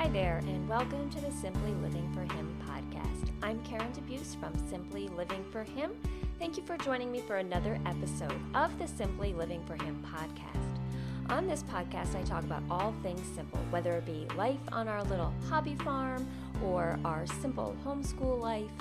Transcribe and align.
Hi 0.00 0.08
there, 0.08 0.38
and 0.46 0.66
welcome 0.66 1.10
to 1.10 1.20
the 1.20 1.30
Simply 1.30 1.72
Living 1.72 2.10
for 2.14 2.22
Him 2.32 2.56
podcast. 2.66 3.28
I'm 3.42 3.62
Karen 3.64 3.92
DeBeus 3.92 4.34
from 4.40 4.54
Simply 4.70 5.08
Living 5.08 5.44
for 5.52 5.62
Him. 5.62 5.90
Thank 6.38 6.56
you 6.56 6.62
for 6.62 6.78
joining 6.78 7.12
me 7.12 7.20
for 7.20 7.36
another 7.36 7.78
episode 7.84 8.32
of 8.54 8.78
the 8.78 8.88
Simply 8.88 9.34
Living 9.34 9.62
for 9.66 9.74
Him 9.74 10.02
podcast. 10.02 11.30
On 11.30 11.46
this 11.46 11.62
podcast, 11.64 12.16
I 12.16 12.22
talk 12.22 12.44
about 12.44 12.62
all 12.70 12.94
things 13.02 13.20
simple, 13.34 13.60
whether 13.68 13.92
it 13.92 14.06
be 14.06 14.26
life 14.38 14.56
on 14.72 14.88
our 14.88 15.04
little 15.04 15.34
hobby 15.50 15.74
farm, 15.74 16.26
or 16.64 16.98
our 17.04 17.26
simple 17.26 17.76
homeschool 17.84 18.40
life, 18.40 18.72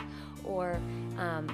or 0.46 0.80
um, 1.18 1.50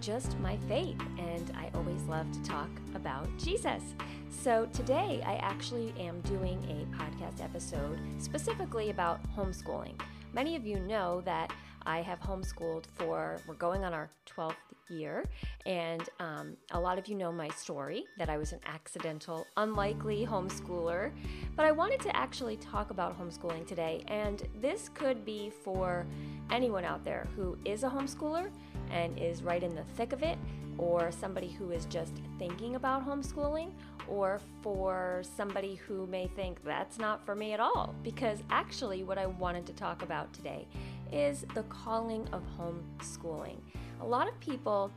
just 0.00 0.38
my 0.40 0.56
faith. 0.66 0.98
And 1.18 1.52
I 1.58 1.70
always 1.74 2.02
love 2.04 2.32
to 2.32 2.42
talk 2.42 2.70
about 2.94 3.28
Jesus. 3.36 3.82
So 4.30 4.66
today 4.72 5.22
I 5.26 5.34
actually 5.36 5.92
am 5.98 6.20
doing 6.20 6.58
a 6.64 6.96
podcast 6.96 7.42
episode 7.42 7.98
specifically 8.18 8.90
about 8.90 9.20
homeschooling. 9.36 10.00
Many 10.32 10.56
of 10.56 10.64
you 10.64 10.78
know 10.78 11.20
that 11.22 11.52
I 11.84 12.00
have 12.00 12.20
homeschooled 12.20 12.86
for, 12.94 13.38
we're 13.46 13.54
going 13.54 13.84
on 13.84 13.92
our 13.92 14.08
12th 14.26 14.54
year, 14.88 15.24
and 15.66 16.08
um, 16.20 16.56
a 16.70 16.80
lot 16.80 16.98
of 16.98 17.08
you 17.08 17.16
know 17.16 17.32
my 17.32 17.48
story 17.48 18.04
that 18.18 18.30
I 18.30 18.38
was 18.38 18.52
an 18.52 18.60
accidental, 18.66 19.46
unlikely 19.56 20.26
homeschooler. 20.26 21.10
But 21.56 21.66
I 21.66 21.72
wanted 21.72 22.00
to 22.00 22.16
actually 22.16 22.56
talk 22.56 22.90
about 22.90 23.18
homeschooling 23.18 23.66
today, 23.66 24.04
and 24.06 24.46
this 24.60 24.88
could 24.90 25.24
be 25.24 25.50
for 25.64 26.06
anyone 26.50 26.84
out 26.84 27.04
there 27.04 27.26
who 27.36 27.58
is 27.64 27.82
a 27.82 27.88
homeschooler 27.88 28.50
and 28.90 29.18
is 29.18 29.42
right 29.42 29.62
in 29.62 29.74
the 29.74 29.84
thick 29.96 30.12
of 30.12 30.22
it, 30.22 30.38
or 30.78 31.12
somebody 31.12 31.48
who 31.48 31.70
is 31.70 31.84
just 31.86 32.14
thinking 32.38 32.76
about 32.76 33.06
homeschooling, 33.06 33.70
or 34.08 34.40
for 34.62 35.22
somebody 35.36 35.74
who 35.74 36.06
may 36.06 36.26
think 36.28 36.62
that's 36.64 36.98
not 36.98 37.24
for 37.24 37.34
me 37.34 37.52
at 37.52 37.60
all. 37.60 37.94
Because 38.02 38.38
actually, 38.50 39.02
what 39.02 39.18
I 39.18 39.26
wanted 39.26 39.66
to 39.66 39.72
talk 39.72 40.02
about 40.02 40.32
today 40.32 40.66
is 41.12 41.44
the 41.54 41.62
calling 41.64 42.28
of 42.32 42.42
homeschooling. 42.58 43.58
A 44.00 44.06
lot 44.06 44.28
of 44.28 44.38
people 44.40 44.90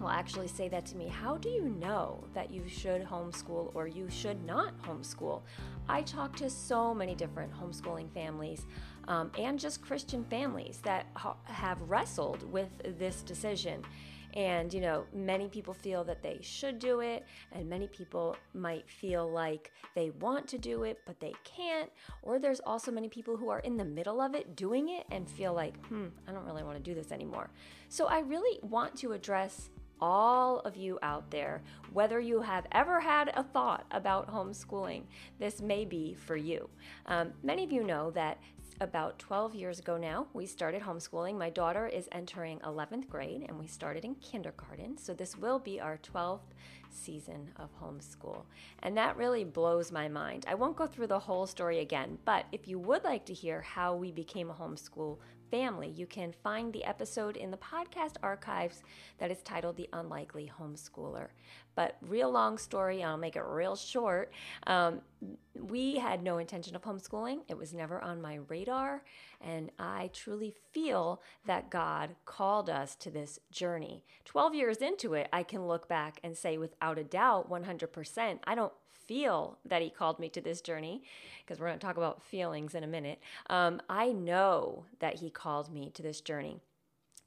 will 0.00 0.08
actually 0.08 0.48
say 0.48 0.68
that 0.68 0.84
to 0.86 0.96
me. 0.96 1.08
How 1.08 1.36
do 1.36 1.48
you 1.48 1.64
know 1.64 2.24
that 2.34 2.50
you 2.50 2.68
should 2.68 3.04
homeschool 3.04 3.70
or 3.74 3.86
you 3.86 4.08
should 4.10 4.44
not 4.44 4.76
homeschool? 4.82 5.42
I 5.88 6.02
talk 6.02 6.34
to 6.36 6.50
so 6.50 6.94
many 6.94 7.14
different 7.14 7.52
homeschooling 7.52 8.10
families 8.12 8.66
um, 9.08 9.30
and 9.38 9.58
just 9.58 9.82
Christian 9.82 10.24
families 10.24 10.80
that 10.82 11.06
ha- 11.14 11.36
have 11.44 11.80
wrestled 11.82 12.50
with 12.50 12.68
this 12.98 13.22
decision. 13.22 13.84
And, 14.34 14.74
you 14.74 14.80
know, 14.80 15.04
many 15.14 15.48
people 15.48 15.72
feel 15.72 16.02
that 16.04 16.22
they 16.22 16.38
should 16.42 16.78
do 16.80 17.00
it, 17.00 17.24
and 17.52 17.68
many 17.68 17.86
people 17.86 18.36
might 18.52 18.88
feel 18.90 19.30
like 19.30 19.72
they 19.94 20.10
want 20.10 20.48
to 20.48 20.58
do 20.58 20.82
it, 20.82 20.98
but 21.06 21.20
they 21.20 21.32
can't. 21.44 21.90
Or 22.22 22.38
there's 22.40 22.60
also 22.60 22.90
many 22.90 23.08
people 23.08 23.36
who 23.36 23.48
are 23.48 23.60
in 23.60 23.76
the 23.76 23.84
middle 23.84 24.20
of 24.20 24.34
it 24.34 24.56
doing 24.56 24.88
it 24.88 25.06
and 25.12 25.30
feel 25.30 25.54
like, 25.54 25.76
hmm, 25.86 26.06
I 26.28 26.32
don't 26.32 26.44
really 26.44 26.64
want 26.64 26.76
to 26.76 26.82
do 26.82 26.94
this 26.94 27.12
anymore. 27.12 27.48
So 27.88 28.06
I 28.06 28.20
really 28.20 28.58
want 28.62 28.96
to 28.98 29.12
address 29.12 29.70
all 30.00 30.58
of 30.60 30.76
you 30.76 30.98
out 31.02 31.30
there, 31.30 31.62
whether 31.92 32.20
you 32.20 32.40
have 32.40 32.66
ever 32.72 33.00
had 33.00 33.32
a 33.36 33.42
thought 33.42 33.86
about 33.90 34.30
homeschooling, 34.30 35.04
this 35.38 35.62
may 35.62 35.84
be 35.84 36.14
for 36.14 36.36
you. 36.36 36.68
Um, 37.06 37.32
many 37.42 37.64
of 37.64 37.72
you 37.72 37.84
know 37.84 38.10
that 38.10 38.38
about 38.80 39.18
12 39.18 39.54
years 39.54 39.78
ago 39.78 39.96
now, 39.96 40.26
we 40.32 40.46
started 40.46 40.82
homeschooling. 40.82 41.38
My 41.38 41.50
daughter 41.50 41.86
is 41.86 42.08
entering 42.12 42.58
11th 42.60 43.08
grade 43.08 43.44
and 43.48 43.58
we 43.58 43.66
started 43.66 44.04
in 44.04 44.14
kindergarten. 44.16 44.98
So 44.98 45.14
this 45.14 45.36
will 45.36 45.58
be 45.58 45.80
our 45.80 45.98
12th 45.98 46.40
season 46.90 47.50
of 47.56 47.70
homeschool. 47.80 48.42
And 48.82 48.96
that 48.96 49.16
really 49.16 49.44
blows 49.44 49.92
my 49.92 50.08
mind. 50.08 50.44
I 50.48 50.54
won't 50.54 50.76
go 50.76 50.86
through 50.86 51.08
the 51.08 51.18
whole 51.18 51.46
story 51.46 51.80
again, 51.80 52.18
but 52.24 52.46
if 52.52 52.66
you 52.66 52.78
would 52.78 53.04
like 53.04 53.24
to 53.26 53.34
hear 53.34 53.60
how 53.60 53.94
we 53.94 54.10
became 54.10 54.50
a 54.50 54.54
homeschool 54.54 55.18
family, 55.50 55.88
you 55.88 56.06
can 56.06 56.32
find 56.42 56.72
the 56.72 56.84
episode 56.84 57.36
in 57.36 57.50
the 57.50 57.56
podcast 57.56 58.16
archives 58.22 58.82
that 59.18 59.30
is 59.30 59.42
titled 59.42 59.76
The 59.76 59.88
Unlikely 59.92 60.50
Homeschooler. 60.58 61.28
But, 61.74 61.96
real 62.00 62.30
long 62.30 62.58
story, 62.58 63.02
I'll 63.02 63.16
make 63.16 63.36
it 63.36 63.42
real 63.42 63.74
short. 63.76 64.32
Um, 64.66 65.00
we 65.58 65.96
had 65.96 66.22
no 66.22 66.38
intention 66.38 66.76
of 66.76 66.82
homeschooling, 66.82 67.40
it 67.48 67.56
was 67.56 67.72
never 67.72 68.00
on 68.00 68.22
my 68.22 68.40
radar. 68.48 69.02
And 69.40 69.70
I 69.78 70.10
truly 70.12 70.54
feel 70.72 71.20
that 71.46 71.70
God 71.70 72.16
called 72.24 72.70
us 72.70 72.94
to 72.96 73.10
this 73.10 73.38
journey. 73.50 74.04
12 74.24 74.54
years 74.54 74.78
into 74.78 75.14
it, 75.14 75.28
I 75.32 75.42
can 75.42 75.66
look 75.66 75.88
back 75.88 76.20
and 76.22 76.36
say 76.36 76.58
without 76.58 76.98
a 76.98 77.04
doubt, 77.04 77.50
100%, 77.50 78.38
I 78.44 78.54
don't 78.54 78.72
feel 79.06 79.58
that 79.64 79.82
He 79.82 79.90
called 79.90 80.18
me 80.18 80.28
to 80.30 80.40
this 80.40 80.60
journey, 80.60 81.02
because 81.40 81.60
we're 81.60 81.66
going 81.66 81.78
to 81.78 81.86
talk 81.86 81.96
about 81.96 82.22
feelings 82.22 82.74
in 82.74 82.84
a 82.84 82.88
minute. 82.88 83.20
Um, 83.50 83.80
I 83.88 84.12
know 84.12 84.84
that 85.00 85.16
He 85.16 85.30
called 85.30 85.72
me 85.72 85.90
to 85.94 86.02
this 86.02 86.20
journey. 86.20 86.60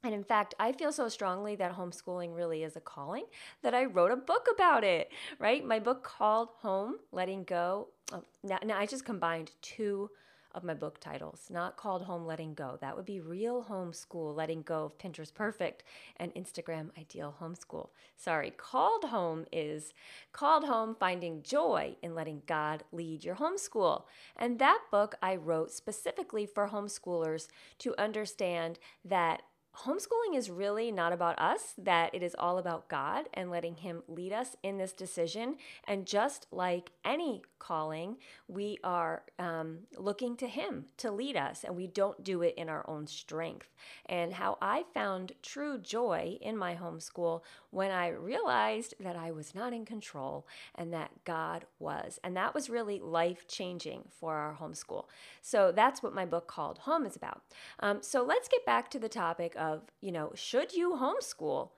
And 0.04 0.14
in 0.14 0.22
fact, 0.22 0.54
I 0.60 0.70
feel 0.70 0.92
so 0.92 1.08
strongly 1.08 1.56
that 1.56 1.76
homeschooling 1.76 2.36
really 2.36 2.62
is 2.62 2.76
a 2.76 2.80
calling 2.80 3.24
that 3.62 3.74
I 3.74 3.84
wrote 3.84 4.12
a 4.12 4.16
book 4.16 4.46
about 4.54 4.84
it, 4.84 5.10
right? 5.40 5.64
My 5.64 5.80
book 5.80 6.04
called 6.04 6.50
Home 6.60 6.96
Letting 7.10 7.42
Go. 7.42 7.88
Oh, 8.12 8.22
now, 8.44 8.58
now 8.64 8.78
I 8.78 8.86
just 8.86 9.04
combined 9.04 9.50
two 9.60 10.08
of 10.58 10.64
my 10.64 10.74
book 10.74 10.98
titles, 11.00 11.46
not 11.48 11.76
called 11.76 12.02
Home 12.02 12.26
Letting 12.26 12.52
Go. 12.52 12.76
That 12.80 12.96
would 12.96 13.06
be 13.06 13.20
Real 13.20 13.64
Homeschool 13.70 14.36
Letting 14.36 14.62
Go 14.62 14.84
of 14.84 14.98
Pinterest 14.98 15.32
Perfect 15.32 15.84
and 16.16 16.34
Instagram 16.34 16.90
Ideal 16.98 17.36
Homeschool. 17.40 17.90
Sorry, 18.16 18.50
called 18.50 19.04
Home 19.04 19.46
is 19.52 19.94
called 20.32 20.64
Home 20.64 20.96
Finding 20.98 21.42
Joy 21.42 21.96
in 22.02 22.14
Letting 22.14 22.42
God 22.46 22.82
Lead 22.90 23.24
Your 23.24 23.36
Homeschool. 23.36 24.02
And 24.36 24.58
that 24.58 24.80
book 24.90 25.14
I 25.22 25.36
wrote 25.36 25.70
specifically 25.70 26.44
for 26.44 26.68
homeschoolers 26.68 27.46
to 27.78 27.94
understand 27.96 28.80
that 29.04 29.42
homeschooling 29.84 30.36
is 30.36 30.50
really 30.50 30.90
not 30.90 31.12
about 31.12 31.38
us, 31.38 31.74
that 31.78 32.12
it 32.14 32.22
is 32.22 32.34
all 32.36 32.58
about 32.58 32.88
God 32.88 33.26
and 33.32 33.50
letting 33.50 33.76
Him 33.76 34.02
lead 34.08 34.32
us 34.32 34.56
in 34.62 34.78
this 34.78 34.92
decision. 34.92 35.56
And 35.86 36.06
just 36.06 36.46
like 36.50 36.90
any 37.04 37.42
calling, 37.58 38.16
we 38.46 38.78
are 38.82 39.22
um, 39.38 39.80
looking 39.96 40.36
to 40.36 40.46
Him 40.46 40.86
to 40.98 41.10
lead 41.10 41.36
us, 41.36 41.64
and 41.64 41.76
we 41.76 41.86
don't 41.86 42.22
do 42.24 42.42
it 42.42 42.54
in 42.56 42.68
our 42.68 42.88
own 42.88 43.06
strength. 43.06 43.68
And 44.06 44.32
how 44.34 44.58
I 44.60 44.84
found 44.94 45.32
true 45.42 45.78
joy 45.78 46.38
in 46.40 46.56
my 46.56 46.74
homeschool 46.74 47.42
when 47.70 47.90
I 47.90 48.08
realized 48.08 48.94
that 49.00 49.16
I 49.16 49.30
was 49.30 49.54
not 49.54 49.72
in 49.72 49.84
control 49.84 50.46
and 50.74 50.92
that 50.92 51.10
God 51.24 51.64
was. 51.78 52.18
And 52.24 52.36
that 52.36 52.54
was 52.54 52.70
really 52.70 52.98
life 52.98 53.46
changing 53.46 54.04
for 54.10 54.34
our 54.34 54.56
homeschool. 54.60 55.04
So 55.42 55.72
that's 55.72 56.02
what 56.02 56.14
my 56.14 56.24
book 56.24 56.46
called 56.46 56.78
Home 56.80 57.06
is 57.06 57.16
about. 57.16 57.42
Um, 57.80 57.98
so 58.02 58.22
let's 58.22 58.48
get 58.48 58.64
back 58.64 58.90
to 58.90 58.98
the 58.98 59.08
topic 59.08 59.54
of, 59.56 59.82
you 60.00 60.12
know, 60.12 60.32
should 60.34 60.72
you 60.72 60.92
homeschool? 60.92 61.70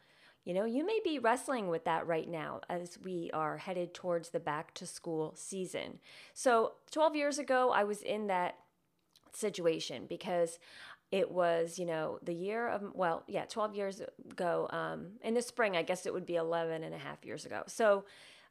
You 0.44 0.54
know, 0.54 0.64
you 0.64 0.86
may 0.86 1.00
be 1.04 1.18
wrestling 1.18 1.68
with 1.68 1.84
that 1.84 2.06
right 2.06 2.28
now 2.28 2.60
as 2.68 2.98
we 3.04 3.30
are 3.34 3.58
headed 3.58 3.92
towards 3.92 4.30
the 4.30 4.40
back 4.40 4.72
to 4.74 4.86
school 4.86 5.34
season. 5.36 5.98
So, 6.32 6.72
12 6.90 7.14
years 7.14 7.38
ago, 7.38 7.70
I 7.70 7.84
was 7.84 8.02
in 8.02 8.28
that 8.28 8.56
situation 9.32 10.06
because 10.08 10.58
it 11.12 11.30
was, 11.30 11.78
you 11.78 11.84
know, 11.84 12.18
the 12.22 12.32
year 12.32 12.68
of, 12.68 12.82
well, 12.94 13.24
yeah, 13.26 13.44
12 13.44 13.74
years 13.74 14.00
ago. 14.30 14.68
Um, 14.70 15.12
in 15.22 15.34
the 15.34 15.42
spring, 15.42 15.76
I 15.76 15.82
guess 15.82 16.06
it 16.06 16.14
would 16.14 16.26
be 16.26 16.36
11 16.36 16.84
and 16.84 16.94
a 16.94 16.98
half 16.98 17.24
years 17.24 17.44
ago. 17.44 17.62
So, 17.66 18.04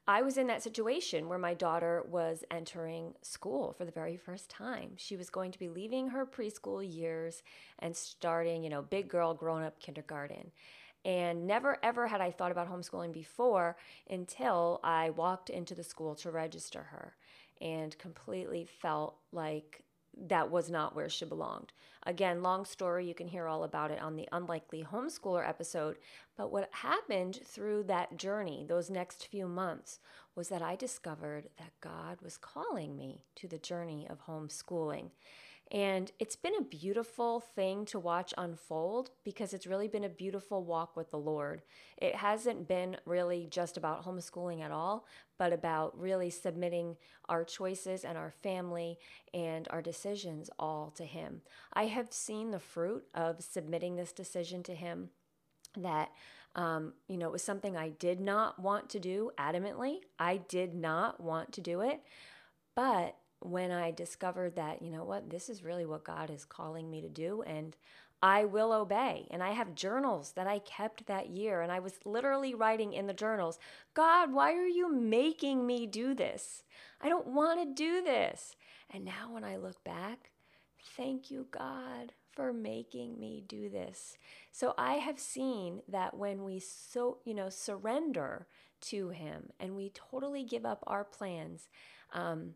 I 0.07 0.23
was 0.23 0.39
in 0.39 0.47
that 0.47 0.63
situation 0.63 1.29
where 1.29 1.38
my 1.38 1.53
daughter 1.53 2.03
was 2.09 2.44
entering 2.50 3.13
school 3.21 3.73
for 3.77 3.85
the 3.85 3.91
very 3.91 4.17
first 4.17 4.50
time. 4.50 4.94
She 4.95 5.16
was 5.16 5.29
going 5.29 5.51
to 5.51 5.59
be 5.59 5.69
leaving 5.69 6.07
her 6.07 6.25
preschool 6.25 6.83
years 6.83 7.44
and 7.77 7.95
starting, 7.95 8.63
you 8.63 8.71
know, 8.71 8.81
big 8.81 9.07
girl, 9.07 9.35
grown 9.35 9.61
up 9.61 9.79
kindergarten. 9.79 10.51
And 11.06 11.48
never 11.48 11.78
ever 11.81 12.07
had 12.07 12.22
I 12.22 12.31
thought 12.31 12.51
about 12.51 12.69
homeschooling 12.69 13.13
before 13.13 13.78
until 14.10 14.80
I 14.84 15.12
walked 15.12 15.50
into 15.50 15.74
the 15.74 15.84
school 15.84 16.16
to 16.16 16.31
register 16.31 16.84
her 16.92 17.16
and 17.62 17.98
completely 17.98 18.66
felt 18.66 19.16
like 19.31 19.84
that 20.28 20.51
was 20.51 20.69
not 20.69 20.96
where 20.96 21.10
she 21.10 21.25
belonged. 21.25 21.72
Again, 22.04 22.42
long 22.42 22.66
story, 22.66 23.07
you 23.07 23.13
can 23.13 23.28
hear 23.28 23.48
all 23.48 23.63
about 23.63 23.92
it 23.92 24.01
on 24.01 24.16
the 24.16 24.28
Unlikely 24.31 24.84
Homeschooler 24.84 25.48
episode. 25.48 25.98
But 26.36 26.51
what 26.51 26.69
happened 26.72 27.40
through 27.45 27.84
that 27.84 28.18
journey, 28.18 28.66
those 28.68 28.90
next 28.90 29.28
few 29.28 29.48
months, 29.48 30.00
was 30.36 30.50
that 30.50 30.62
I 30.62 30.75
discovered 30.75 31.50
that 31.57 31.80
God 31.81 32.22
was 32.22 32.38
calling 32.38 32.95
me 32.95 33.24
to 33.36 33.48
the 33.48 33.57
journey 33.57 34.07
of 34.10 34.25
homeschooling. 34.25 35.12
And 35.71 36.12
it's 36.18 36.36
been 36.36 36.56
a 36.56 36.63
beautiful 36.63 37.39
thing 37.39 37.86
to 37.86 38.00
watch 38.00 38.33
unfold 38.38 39.12
because 39.24 39.54
it's 39.54 39.68
really 39.68 39.88
been 39.88 40.04
a 40.04 40.10
beautiful 40.10 40.63
walk 40.63 40.98
with 40.98 41.12
the 41.12 41.19
Lord. 41.19 41.62
It 41.98 42.16
hasn't 42.16 42.68
been 42.68 42.98
really 43.06 43.48
just 43.51 43.77
about 43.77 44.04
homeschooling 44.04 44.62
at 44.62 44.71
all, 44.71 45.06
but 45.38 45.54
about 45.54 46.00
really 46.00 46.31
submitting 46.31 46.98
our 47.27 47.44
choices 47.44 48.04
and 48.04 48.18
our 48.18 48.31
family 48.42 48.98
and 49.31 49.68
our 49.69 49.83
decisions 49.83 50.50
all 50.57 50.89
to 50.98 51.06
Him. 51.06 51.42
I 51.71 51.86
have 51.86 52.12
seen 52.12 52.50
the 52.50 52.60
fruit 52.60 53.04
of 53.13 53.44
submitting 53.44 53.95
this 53.95 54.12
decision 54.12 54.63
to 54.63 54.74
Him 54.74 55.10
that 55.77 56.10
um, 56.56 56.94
you 57.07 57.18
know, 57.18 57.27
it 57.27 57.31
was 57.31 57.44
something 57.44 57.77
I 57.77 57.89
did 57.89 58.19
not 58.19 58.60
want 58.60 58.89
to 58.89 59.00
do 59.00 59.30
adamantly. 59.38 60.00
I 60.18 60.38
did 60.38 60.74
not 60.74 61.21
want 61.21 61.54
to 61.54 61.62
do 61.62 61.81
it, 61.81 62.01
but 62.75 63.16
when 63.41 63.71
I 63.71 63.91
discovered 63.91 64.56
that, 64.56 64.81
you 64.81 64.91
know 64.91 65.03
what, 65.03 65.30
this 65.30 65.50
is 65.50 65.63
really 65.63 65.86
what 65.86 66.03
God 66.03 66.30
is 66.30 66.45
calling 66.45 66.89
me 66.89 67.01
to 67.01 67.09
do, 67.09 67.41
and 67.44 67.75
I 68.21 68.45
will 68.45 68.74
obey. 68.74 69.27
And 69.31 69.41
I 69.41 69.51
have 69.51 69.75
journals 69.75 70.33
that 70.33 70.47
I 70.47 70.59
kept 70.59 71.07
that 71.07 71.30
year, 71.30 71.62
and 71.62 71.71
I 71.71 71.80
was 71.80 72.00
literally 72.03 72.53
writing 72.53 72.94
in 72.94 73.07
the 73.07 73.13
journals, 73.13 73.59
God, 73.94 74.33
why 74.33 74.53
are 74.53 74.68
you 74.68 74.91
making 74.91 75.65
me 75.65 75.88
do 75.88 76.13
this? 76.13 76.63
I 77.01 77.07
don't 77.07 77.27
want 77.27 77.62
to 77.62 77.74
do 77.74 78.03
this. 78.03 78.56
And 78.89 79.06
now 79.06 79.31
when 79.31 79.44
I 79.44 79.56
look 79.56 79.83
back, 79.83 80.31
thank 80.97 81.31
you, 81.31 81.47
God, 81.51 82.12
for 82.33 82.51
making 82.51 83.19
me 83.19 83.44
do 83.47 83.69
this. 83.69 84.18
So 84.51 84.74
I 84.77 84.95
have 84.95 85.19
seen 85.19 85.81
that 85.88 86.15
when 86.15 86.44
we 86.44 86.59
so, 86.59 87.18
you 87.25 87.33
know, 87.33 87.50
surrender 87.50 88.47
to 88.81 89.09
him 89.09 89.50
and 89.59 89.75
we 89.75 89.89
totally 89.89 90.44
give 90.44 90.65
up 90.65 90.83
our 90.88 91.03
plans, 91.03 91.69
um, 92.13 92.53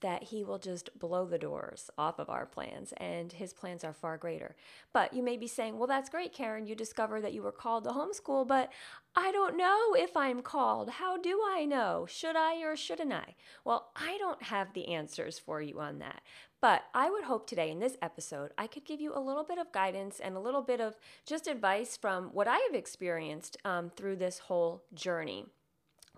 that 0.00 0.24
he 0.24 0.44
will 0.44 0.58
just 0.58 0.96
blow 0.98 1.26
the 1.26 1.38
doors 1.38 1.90
off 1.98 2.18
of 2.18 2.30
our 2.30 2.46
plans 2.46 2.92
and 2.98 3.32
his 3.32 3.52
plans 3.52 3.82
are 3.84 3.92
far 3.92 4.16
greater. 4.16 4.54
But 4.92 5.12
you 5.12 5.22
may 5.22 5.36
be 5.36 5.46
saying, 5.46 5.76
well, 5.78 5.88
that's 5.88 6.10
great, 6.10 6.32
Karen. 6.32 6.66
You 6.66 6.74
discover 6.74 7.20
that 7.20 7.32
you 7.32 7.42
were 7.42 7.52
called 7.52 7.84
to 7.84 7.90
homeschool, 7.90 8.46
but 8.46 8.72
I 9.16 9.32
don't 9.32 9.56
know 9.56 9.94
if 9.94 10.16
I'm 10.16 10.42
called. 10.42 10.90
How 10.90 11.16
do 11.16 11.40
I 11.44 11.64
know? 11.64 12.06
Should 12.08 12.36
I 12.36 12.62
or 12.62 12.76
shouldn't 12.76 13.12
I? 13.12 13.34
Well, 13.64 13.90
I 13.96 14.16
don't 14.18 14.44
have 14.44 14.72
the 14.72 14.88
answers 14.88 15.38
for 15.38 15.60
you 15.60 15.80
on 15.80 15.98
that. 15.98 16.22
But 16.60 16.84
I 16.92 17.08
would 17.08 17.24
hope 17.24 17.46
today 17.46 17.70
in 17.70 17.78
this 17.78 17.96
episode, 18.02 18.50
I 18.58 18.66
could 18.66 18.84
give 18.84 19.00
you 19.00 19.12
a 19.14 19.20
little 19.20 19.44
bit 19.44 19.58
of 19.58 19.70
guidance 19.70 20.18
and 20.18 20.36
a 20.36 20.40
little 20.40 20.62
bit 20.62 20.80
of 20.80 20.96
just 21.24 21.46
advice 21.46 21.96
from 21.96 22.30
what 22.32 22.48
I 22.48 22.58
have 22.58 22.74
experienced 22.74 23.56
um, 23.64 23.90
through 23.90 24.16
this 24.16 24.40
whole 24.40 24.82
journey. 24.92 25.46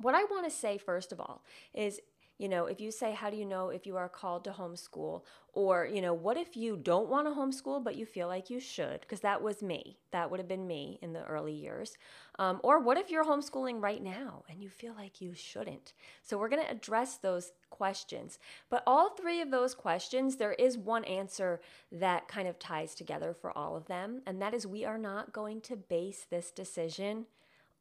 What 0.00 0.14
I 0.14 0.24
want 0.24 0.44
to 0.44 0.50
say, 0.50 0.78
first 0.78 1.12
of 1.12 1.20
all, 1.20 1.44
is 1.74 2.00
you 2.40 2.48
know, 2.48 2.64
if 2.64 2.80
you 2.80 2.90
say, 2.90 3.12
How 3.12 3.28
do 3.28 3.36
you 3.36 3.44
know 3.44 3.68
if 3.68 3.86
you 3.86 3.98
are 3.98 4.08
called 4.08 4.44
to 4.44 4.50
homeschool? 4.50 5.24
Or, 5.52 5.84
you 5.84 6.00
know, 6.00 6.14
what 6.14 6.38
if 6.38 6.56
you 6.56 6.78
don't 6.78 7.10
want 7.10 7.26
to 7.26 7.34
homeschool, 7.34 7.84
but 7.84 7.96
you 7.96 8.06
feel 8.06 8.28
like 8.28 8.48
you 8.48 8.60
should? 8.60 9.02
Because 9.02 9.20
that 9.20 9.42
was 9.42 9.62
me. 9.62 9.98
That 10.10 10.30
would 10.30 10.40
have 10.40 10.48
been 10.48 10.66
me 10.66 10.98
in 11.02 11.12
the 11.12 11.22
early 11.24 11.52
years. 11.52 11.98
Um, 12.38 12.58
or 12.62 12.78
what 12.78 12.96
if 12.96 13.10
you're 13.10 13.26
homeschooling 13.26 13.82
right 13.82 14.02
now 14.02 14.44
and 14.48 14.62
you 14.62 14.70
feel 14.70 14.94
like 14.94 15.20
you 15.20 15.34
shouldn't? 15.34 15.92
So 16.22 16.38
we're 16.38 16.48
going 16.48 16.64
to 16.64 16.70
address 16.70 17.18
those 17.18 17.52
questions. 17.68 18.38
But 18.70 18.84
all 18.86 19.10
three 19.10 19.42
of 19.42 19.50
those 19.50 19.74
questions, 19.74 20.36
there 20.36 20.54
is 20.54 20.78
one 20.78 21.04
answer 21.04 21.60
that 21.92 22.26
kind 22.26 22.48
of 22.48 22.58
ties 22.58 22.94
together 22.94 23.34
for 23.34 23.56
all 23.56 23.76
of 23.76 23.84
them. 23.84 24.22
And 24.26 24.40
that 24.40 24.54
is 24.54 24.66
we 24.66 24.86
are 24.86 24.98
not 24.98 25.34
going 25.34 25.60
to 25.62 25.76
base 25.76 26.24
this 26.30 26.50
decision 26.50 27.26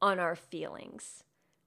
on 0.02 0.20
our 0.20 0.36
feelings. 0.36 1.24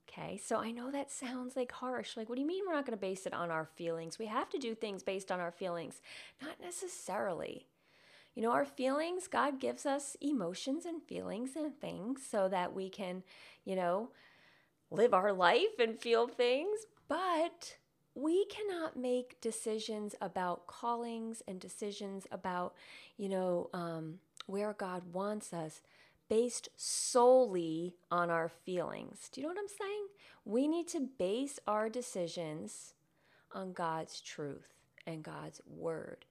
Okay, 0.08 0.36
so 0.36 0.58
I 0.58 0.72
know 0.72 0.90
that 0.90 1.10
sounds 1.10 1.56
like 1.56 1.72
harsh. 1.72 2.16
Like, 2.16 2.28
what 2.28 2.34
do 2.34 2.40
you 2.42 2.46
mean 2.46 2.64
we're 2.66 2.74
not 2.74 2.84
going 2.84 2.96
to 2.96 3.00
base 3.00 3.24
it 3.26 3.32
on 3.32 3.50
our 3.50 3.64
feelings? 3.64 4.18
We 4.18 4.26
have 4.26 4.50
to 4.50 4.58
do 4.58 4.74
things 4.74 5.02
based 5.02 5.32
on 5.32 5.40
our 5.40 5.52
feelings. 5.52 6.00
Not 6.40 6.60
necessarily. 6.60 7.66
You 8.34 8.42
know, 8.42 8.50
our 8.50 8.64
feelings, 8.64 9.28
God 9.28 9.60
gives 9.60 9.86
us 9.86 10.16
emotions 10.20 10.86
and 10.86 11.02
feelings 11.02 11.50
and 11.56 11.78
things 11.78 12.22
so 12.28 12.48
that 12.48 12.74
we 12.74 12.88
can, 12.88 13.22
you 13.64 13.76
know, 13.76 14.10
live 14.90 15.14
our 15.14 15.32
life 15.32 15.78
and 15.78 15.98
feel 15.98 16.26
things, 16.26 16.80
but 17.08 17.76
we 18.14 18.44
cannot 18.46 18.96
make 18.96 19.40
decisions 19.40 20.14
about 20.20 20.66
callings 20.66 21.42
and 21.48 21.60
decisions 21.60 22.26
about, 22.30 22.74
you 23.16 23.28
know, 23.28 23.70
um, 23.72 24.18
where 24.46 24.72
God 24.74 25.12
wants 25.12 25.52
us 25.52 25.80
based 26.28 26.68
solely 26.76 27.94
on 28.10 28.30
our 28.30 28.48
feelings. 28.48 29.28
Do 29.30 29.40
you 29.40 29.46
know 29.46 29.52
what 29.52 29.60
I'm 29.60 29.68
saying? 29.68 30.06
We 30.44 30.66
need 30.68 30.88
to 30.88 31.08
base 31.18 31.58
our 31.66 31.88
decisions 31.88 32.94
on 33.52 33.72
God's 33.72 34.20
truth 34.20 34.74
and 35.06 35.22
God's 35.22 35.60
word. 35.66 36.24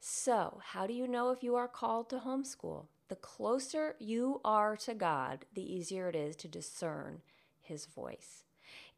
So, 0.00 0.60
how 0.64 0.86
do 0.86 0.94
you 0.94 1.08
know 1.08 1.30
if 1.30 1.42
you 1.42 1.56
are 1.56 1.68
called 1.68 2.08
to 2.10 2.18
homeschool? 2.18 2.86
The 3.08 3.16
closer 3.16 3.96
you 3.98 4.40
are 4.44 4.76
to 4.76 4.94
God, 4.94 5.46
the 5.54 5.74
easier 5.74 6.08
it 6.08 6.16
is 6.16 6.36
to 6.36 6.48
discern 6.48 7.22
His 7.60 7.86
voice. 7.86 8.44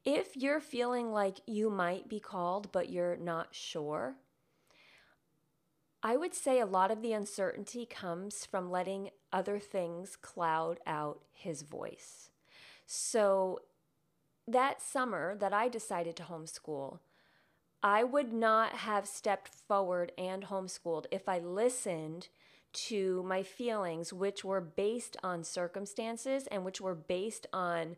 If 0.05 0.37
you're 0.37 0.61
feeling 0.61 1.13
like 1.13 1.41
you 1.47 1.71
might 1.71 2.09
be 2.09 2.21
called, 2.21 2.73
but 2.73 2.91
you're 2.91 3.17
not 3.17 3.49
sure, 3.53 4.17
I 6.03 6.17
would 6.17 6.35
say 6.35 6.59
a 6.59 6.67
lot 6.67 6.91
of 6.91 7.03
the 7.03 7.13
uncertainty 7.13 7.85
comes 7.85 8.47
from 8.47 8.71
letting 8.71 9.11
other 9.33 9.59
things 9.59 10.17
cloud 10.17 10.79
out 10.87 11.21
his 11.33 11.63
voice. 11.63 12.31
So 12.87 13.61
that 14.47 14.83
summer 14.83 15.37
that 15.37 15.53
I 15.53 15.69
decided 15.69 16.17
to 16.17 16.25
homeschool, 16.25 16.99
I 17.83 18.05
would 18.05 18.33
not 18.33 18.73
have 18.73 19.07
stepped 19.07 19.49
forward 19.49 20.13
and 20.19 20.45
homeschooled 20.45 21.07
if 21.11 21.29
I 21.29 21.39
listened 21.39 22.29
to 22.73 23.23
my 23.23 23.43
feelings, 23.43 24.13
which 24.13 24.45
were 24.45 24.61
based 24.61 25.17
on 25.23 25.45
circumstances 25.45 26.47
and 26.49 26.65
which 26.65 26.81
were 26.81 26.95
based 26.95 27.47
on 27.53 27.97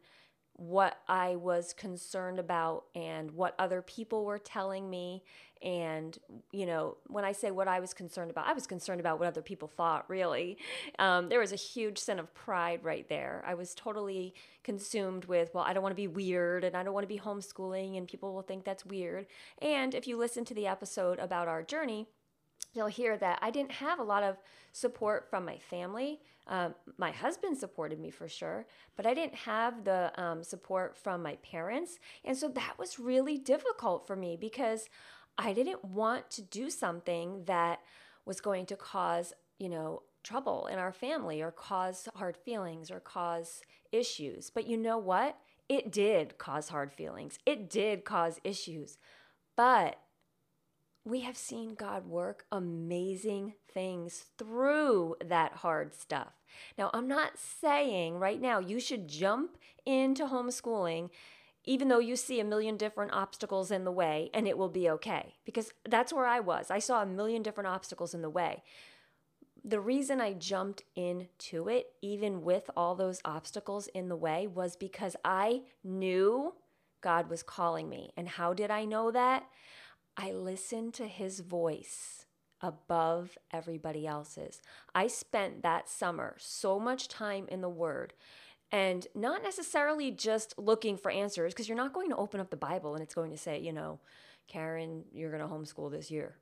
what 0.55 0.99
I 1.09 1.37
was 1.37 1.73
concerned 1.73 2.39
about 2.39 2.85
and 2.95 3.31
what 3.33 3.55
other 3.59 3.83
people 3.83 4.25
were 4.25 4.39
telling 4.39 4.89
me. 4.89 5.23
And, 5.63 6.19
you 6.51 6.67
know, 6.67 6.97
when 7.07 7.25
I 7.25 7.33
say 7.33 7.53
what 7.53 7.69
I 7.69 7.79
was 7.79 7.95
concerned 7.95 8.31
about, 8.31 8.49
I 8.49 8.53
was 8.53 8.67
concerned 8.67 9.01
about 9.01 9.21
what 9.21 9.29
other 9.29 9.43
people 9.43 9.69
thought, 9.69 10.05
really. 10.09 10.59
Um, 10.99 11.29
there 11.29 11.39
was 11.39 11.53
a 11.53 11.57
huge 11.57 11.99
sense 11.99 12.19
of 12.19 12.35
pride 12.35 12.81
right 12.83 13.09
there. 13.09 13.45
I 13.47 13.55
was 13.55 13.75
totally 13.75 14.35
consumed 14.65 15.27
with, 15.27 15.55
well, 15.55 15.65
I 15.65 15.73
don't 15.73 15.83
want 15.83 15.93
to 15.93 15.97
be 16.03 16.09
weird 16.09 16.65
and 16.65 16.77
I 16.77 16.83
don't 16.83 16.95
want 16.95 17.05
to 17.05 17.15
be 17.15 17.21
homeschooling 17.21 17.97
and 17.97 18.09
people 18.09 18.35
will 18.35 18.43
think 18.43 18.65
that's 18.65 18.85
weird. 18.85 19.27
And 19.61 19.95
if 19.95 20.09
you 20.09 20.17
listen 20.17 20.45
to 20.47 20.55
the 20.55 20.67
episode 20.67 21.21
about 21.21 21.47
our 21.47 21.63
journey, 21.63 22.09
you'll 22.75 22.89
hear 22.89 23.17
that 23.19 23.39
I 23.41 23.51
didn't 23.51 23.73
have 23.73 23.99
a 23.99 24.05
lot 24.05 24.23
of 24.23 24.39
support 24.73 25.29
from 25.31 25.45
my 25.45 25.59
family. 25.59 26.21
Um, 26.47 26.75
my 26.99 27.11
husband 27.11 27.57
supported 27.57 28.01
me 28.01 28.11
for 28.11 28.29
sure, 28.29 28.67
but 28.97 29.07
I 29.07 29.15
didn't 29.15 29.35
have 29.35 29.85
the 29.85 30.13
um, 30.21 30.43
support 30.43 30.97
from 30.97 31.23
my 31.23 31.37
parents. 31.37 31.99
And 32.25 32.37
so 32.37 32.49
that 32.49 32.79
was 32.79 32.99
really 32.99 33.39
difficult 33.39 34.07
for 34.07 34.17
me 34.17 34.37
because 34.37 34.89
I 35.39 35.53
didn't 35.53 35.85
want 35.85 36.31
to 36.33 36.43
do 36.43 36.69
something 36.69 37.45
that 37.45 37.81
was 38.25 38.41
going 38.41 38.67
to 38.67 38.77
cause, 38.77 39.33
you 39.59 39.69
know, 39.69 40.03
trouble 40.23 40.67
in 40.67 40.79
our 40.79 40.93
family 40.93 41.43
or 41.43 41.51
cause 41.51 42.09
hard 42.15 42.37
feelings 42.37 42.91
or 42.91 43.01
cause 43.01 43.63
issues. 43.91 44.51
But 44.51 44.67
you 44.67 44.77
know 44.77 44.99
what? 44.99 45.37
It 45.69 45.91
did 45.91 46.39
cause 46.39 46.69
hard 46.69 46.93
feelings, 46.93 47.39
it 47.47 47.71
did 47.71 48.05
cause 48.05 48.41
issues. 48.45 48.99
But 49.57 49.99
we 51.05 51.21
have 51.21 51.37
seen 51.37 51.75
God 51.75 52.07
work 52.07 52.45
amazing 52.53 53.55
things 53.73 54.27
through 54.39 55.17
that 55.25 55.53
hard 55.55 55.95
stuff. 55.95 56.33
Now, 56.79 56.91
I'm 56.95 57.09
not 57.09 57.39
saying 57.39 58.19
right 58.19 58.41
now 58.41 58.59
you 58.59 58.79
should 58.79 59.09
jump 59.09 59.59
into 59.85 60.27
homeschooling 60.27 61.11
even 61.65 61.89
though 61.89 61.99
you 61.99 62.17
see 62.17 62.41
a 62.41 62.45
million 62.45 62.77
different 62.77 63.13
obstacles 63.13 63.71
in 63.71 63.85
the 63.85 63.93
way 63.93 64.31
and 64.35 64.49
it 64.49 64.59
will 64.59 64.69
be 64.69 64.91
okay, 64.91 65.35
because 65.45 65.73
that's 65.89 66.13
where 66.13 66.27
I 66.27 66.41
was. 66.41 66.71
I 66.71 66.79
saw 66.81 67.03
a 67.03 67.07
million 67.07 67.43
different 67.43 67.69
obstacles 67.69 68.15
in 68.15 68.23
the 68.23 68.31
way. 68.31 68.63
The 69.65 69.79
reason 69.79 70.21
I 70.21 70.33
jumped 70.33 70.83
into 70.97 71.69
it, 71.69 71.93
even 72.03 72.43
with 72.43 72.69
all 72.77 72.97
those 72.97 73.21
obstacles 73.25 73.87
in 73.89 74.09
the 74.09 74.17
way, 74.17 74.49
was 74.49 74.75
because 74.75 75.15
I 75.25 75.63
knew 75.85 76.55
God 77.01 77.31
was 77.31 77.45
calling 77.45 77.89
me. 77.89 78.13
And 78.17 78.29
how 78.29 78.55
did 78.55 78.73
I 78.73 78.85
know 78.85 79.13
that? 79.13 79.45
I 80.17 80.33
listened 80.33 80.95
to 80.95 81.07
his 81.07 81.41
voice 81.41 82.27
above 82.61 83.37
everybody 83.51 84.07
else's. 84.07 84.61
I 84.95 85.09
spent 85.09 85.63
that 85.63 85.89
summer 85.89 86.37
so 86.39 86.79
much 86.79 87.09
time 87.09 87.47
in 87.49 87.61
the 87.61 87.69
Word 87.69 88.13
and 88.71 89.07
not 89.15 89.43
necessarily 89.43 90.11
just 90.11 90.55
looking 90.59 90.97
for 90.97 91.11
answers 91.11 91.53
because 91.53 91.69
you're 91.69 91.77
not 91.77 91.93
going 91.93 92.09
to 92.11 92.17
open 92.17 92.41
up 92.41 92.51
the 92.51 92.57
Bible 92.57 92.95
and 92.95 93.03
it's 93.03 93.15
going 93.15 93.33
to 93.33 93.37
say, 93.37 93.59
you 93.59 93.73
know, 93.73 94.01
Karen, 94.49 95.05
you're 95.13 95.31
going 95.31 95.43
to 95.43 95.49
homeschool 95.49 95.91
this 95.91 96.11
year. 96.11 96.37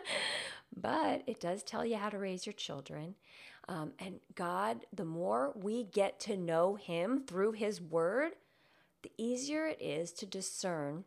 but 0.76 1.22
it 1.26 1.40
does 1.40 1.62
tell 1.62 1.84
you 1.84 1.96
how 1.96 2.10
to 2.10 2.18
raise 2.18 2.46
your 2.46 2.52
children. 2.52 3.14
Um, 3.68 3.92
and 3.98 4.20
God, 4.34 4.86
the 4.94 5.04
more 5.04 5.52
we 5.54 5.84
get 5.84 6.20
to 6.20 6.36
know 6.36 6.76
Him 6.76 7.24
through 7.26 7.52
His 7.52 7.80
Word, 7.80 8.32
the 9.02 9.12
easier 9.18 9.66
it 9.66 9.80
is 9.80 10.12
to 10.12 10.26
discern 10.26 11.04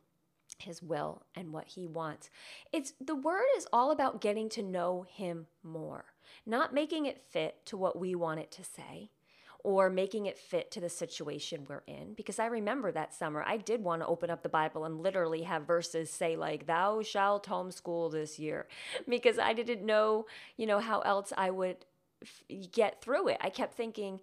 his 0.62 0.82
will 0.82 1.24
and 1.36 1.52
what 1.52 1.68
he 1.70 1.88
wants. 1.88 2.30
It's 2.72 2.94
the 3.00 3.16
word 3.16 3.46
is 3.58 3.68
all 3.72 3.92
about 3.92 4.22
getting 4.22 4.50
to 4.50 4.64
know 4.64 5.06
him 5.10 5.48
more, 5.64 6.06
not 6.46 6.74
making 6.74 7.06
it 7.06 7.22
fit 7.22 7.66
to 7.68 7.78
what 7.78 8.00
we 8.00 8.16
want 8.16 8.40
it 8.40 8.52
to 8.52 8.64
say 8.64 9.12
or 9.64 9.90
making 9.90 10.26
it 10.26 10.38
fit 10.38 10.72
to 10.72 10.80
the 10.80 10.90
situation 10.90 11.66
we're 11.70 11.84
in 11.86 12.14
because 12.16 12.40
I 12.40 12.48
remember 12.48 12.92
that 12.92 13.14
summer 13.14 13.44
I 13.46 13.58
did 13.58 13.84
want 13.84 14.02
to 14.02 14.08
open 14.08 14.30
up 14.30 14.44
the 14.44 14.50
Bible 14.50 14.86
and 14.86 15.02
literally 15.02 15.44
have 15.44 15.68
verses 15.68 16.10
say 16.10 16.36
like 16.36 16.66
thou 16.66 17.02
shalt 17.04 17.48
homeschool 17.48 18.12
this 18.12 18.40
year 18.40 18.68
because 19.08 19.38
I 19.38 19.54
didn't 19.54 19.86
know, 19.86 20.26
you 20.58 20.66
know, 20.66 20.80
how 20.80 21.02
else 21.02 21.32
I 21.38 21.52
would 21.52 21.78
f- 22.22 22.72
get 22.72 23.02
through 23.02 23.30
it. 23.30 23.38
I 23.42 23.50
kept 23.50 23.76
thinking 23.76 24.20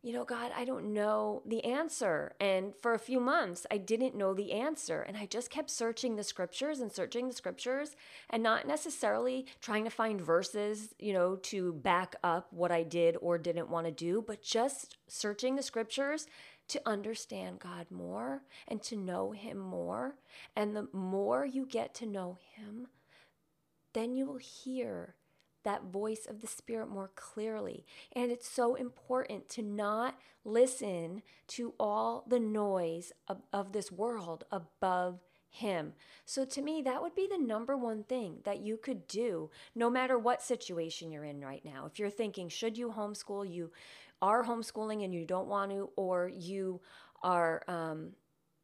you 0.00 0.12
know, 0.12 0.24
God, 0.24 0.52
I 0.56 0.64
don't 0.64 0.92
know 0.92 1.42
the 1.44 1.64
answer. 1.64 2.32
And 2.38 2.72
for 2.76 2.94
a 2.94 3.00
few 3.00 3.18
months, 3.18 3.66
I 3.68 3.78
didn't 3.78 4.14
know 4.14 4.32
the 4.32 4.52
answer. 4.52 5.02
And 5.02 5.16
I 5.16 5.26
just 5.26 5.50
kept 5.50 5.70
searching 5.70 6.14
the 6.14 6.22
scriptures 6.22 6.78
and 6.78 6.92
searching 6.92 7.26
the 7.26 7.34
scriptures 7.34 7.96
and 8.30 8.40
not 8.42 8.66
necessarily 8.66 9.46
trying 9.60 9.82
to 9.84 9.90
find 9.90 10.20
verses, 10.20 10.94
you 11.00 11.12
know, 11.12 11.34
to 11.36 11.72
back 11.72 12.14
up 12.22 12.46
what 12.52 12.70
I 12.70 12.84
did 12.84 13.16
or 13.20 13.38
didn't 13.38 13.70
want 13.70 13.86
to 13.86 13.92
do, 13.92 14.22
but 14.24 14.40
just 14.40 14.96
searching 15.08 15.56
the 15.56 15.62
scriptures 15.62 16.28
to 16.68 16.80
understand 16.86 17.58
God 17.58 17.90
more 17.90 18.42
and 18.68 18.80
to 18.84 18.96
know 18.96 19.32
Him 19.32 19.58
more. 19.58 20.14
And 20.54 20.76
the 20.76 20.88
more 20.92 21.44
you 21.44 21.66
get 21.66 21.92
to 21.96 22.06
know 22.06 22.38
Him, 22.54 22.86
then 23.94 24.14
you 24.14 24.26
will 24.26 24.36
hear 24.36 25.16
that 25.68 25.84
voice 25.84 26.24
of 26.26 26.40
the 26.40 26.46
Spirit 26.46 26.88
more 26.88 27.10
clearly. 27.14 27.84
And 28.12 28.32
it's 28.32 28.48
so 28.48 28.74
important 28.74 29.50
to 29.50 29.62
not 29.62 30.18
listen 30.42 31.22
to 31.48 31.74
all 31.78 32.24
the 32.26 32.40
noise 32.40 33.12
of, 33.28 33.42
of 33.52 33.72
this 33.72 33.92
world 33.92 34.44
above 34.50 35.20
him. 35.50 35.92
So, 36.24 36.46
to 36.46 36.62
me, 36.62 36.80
that 36.82 37.02
would 37.02 37.14
be 37.14 37.28
the 37.30 37.36
number 37.36 37.76
one 37.76 38.02
thing 38.04 38.38
that 38.44 38.60
you 38.60 38.78
could 38.78 39.06
do 39.06 39.50
no 39.74 39.90
matter 39.90 40.18
what 40.18 40.42
situation 40.42 41.12
you're 41.12 41.24
in 41.24 41.42
right 41.42 41.64
now. 41.66 41.84
If 41.84 41.98
you're 41.98 42.08
thinking, 42.08 42.48
should 42.48 42.78
you 42.78 42.88
homeschool, 42.90 43.52
you 43.52 43.70
are 44.22 44.44
homeschooling 44.44 45.04
and 45.04 45.12
you 45.12 45.26
don't 45.26 45.48
want 45.48 45.70
to, 45.72 45.90
or 45.96 46.30
you 46.34 46.80
are 47.22 47.62
um, 47.68 48.12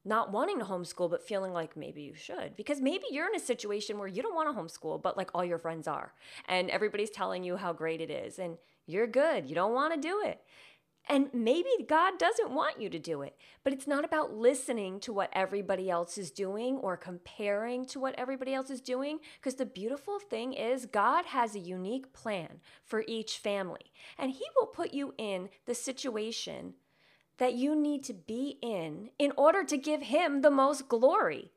not 0.05 0.33
wanting 0.33 0.59
to 0.59 0.65
homeschool 0.65 1.11
but 1.11 1.27
feeling 1.27 1.53
like 1.53 1.77
maybe 1.77 2.03
you 2.03 2.15
should. 2.15 2.57
Because 2.57 2.81
maybe 2.81 3.05
you're 3.11 3.29
in 3.29 3.37
a 3.37 3.41
situation 3.41 3.99
where 3.99 4.09
you 4.09 4.23
don't 4.23 4.35
want 4.35 4.55
to 4.55 4.61
homeschool 4.61 5.03
but 5.03 5.17
like 5.17 5.31
all 5.35 5.45
your 5.45 5.59
friends 5.59 5.89
are. 5.89 6.13
And 6.49 6.71
everybody's 6.71 7.11
telling 7.11 7.45
you 7.45 7.57
how 7.57 7.73
great 7.73 8.01
it 8.01 8.11
is 8.11 8.39
and 8.39 8.59
you're 8.87 9.07
good. 9.07 9.49
You 9.49 9.55
don't 9.55 9.75
want 9.75 9.95
to 9.95 10.01
do 10.01 10.23
it. 10.25 10.41
And 11.07 11.29
maybe 11.35 11.69
God 11.87 12.19
doesn't 12.19 12.51
want 12.51 12.81
you 12.81 12.89
to 12.89 12.99
do 12.99 13.21
it, 13.21 13.37
but 13.63 13.75
it's 13.75 13.87
not 13.87 14.07
about 14.07 14.33
listening 14.33 15.01
to 15.01 15.13
what 15.13 15.29
everybody 15.35 15.91
else 15.91 16.17
is 16.17 16.31
doing 16.31 16.79
or 16.79 16.97
comparing 16.97 17.85
to 17.87 18.01
what 18.01 18.15
everybody 18.17 18.55
else 18.55 18.71
is 18.71 18.81
doing. 18.81 19.19
Because 19.39 19.57
the 19.57 19.67
beautiful 19.67 20.19
thing 20.19 20.55
is, 20.55 20.87
God 20.87 21.27
has 21.27 21.55
a 21.55 21.59
unique 21.59 22.15
plan 22.15 22.61
for 22.87 23.05
each 23.07 23.37
family, 23.37 23.93
and 24.17 24.31
He 24.31 24.45
will 24.57 24.67
put 24.67 24.95
you 24.95 25.13
in 25.19 25.51
the 25.67 25.75
situation 25.75 26.73
that 27.39 27.55
you 27.55 27.75
need 27.75 28.05
to 28.05 28.15
be 28.15 28.59
in 28.63 29.11
in 29.19 29.33
order 29.37 29.65
to 29.65 29.77
give 29.77 30.03
him 30.03 30.41
the 30.41 30.51
most 30.51 30.89
glory. 30.89 31.53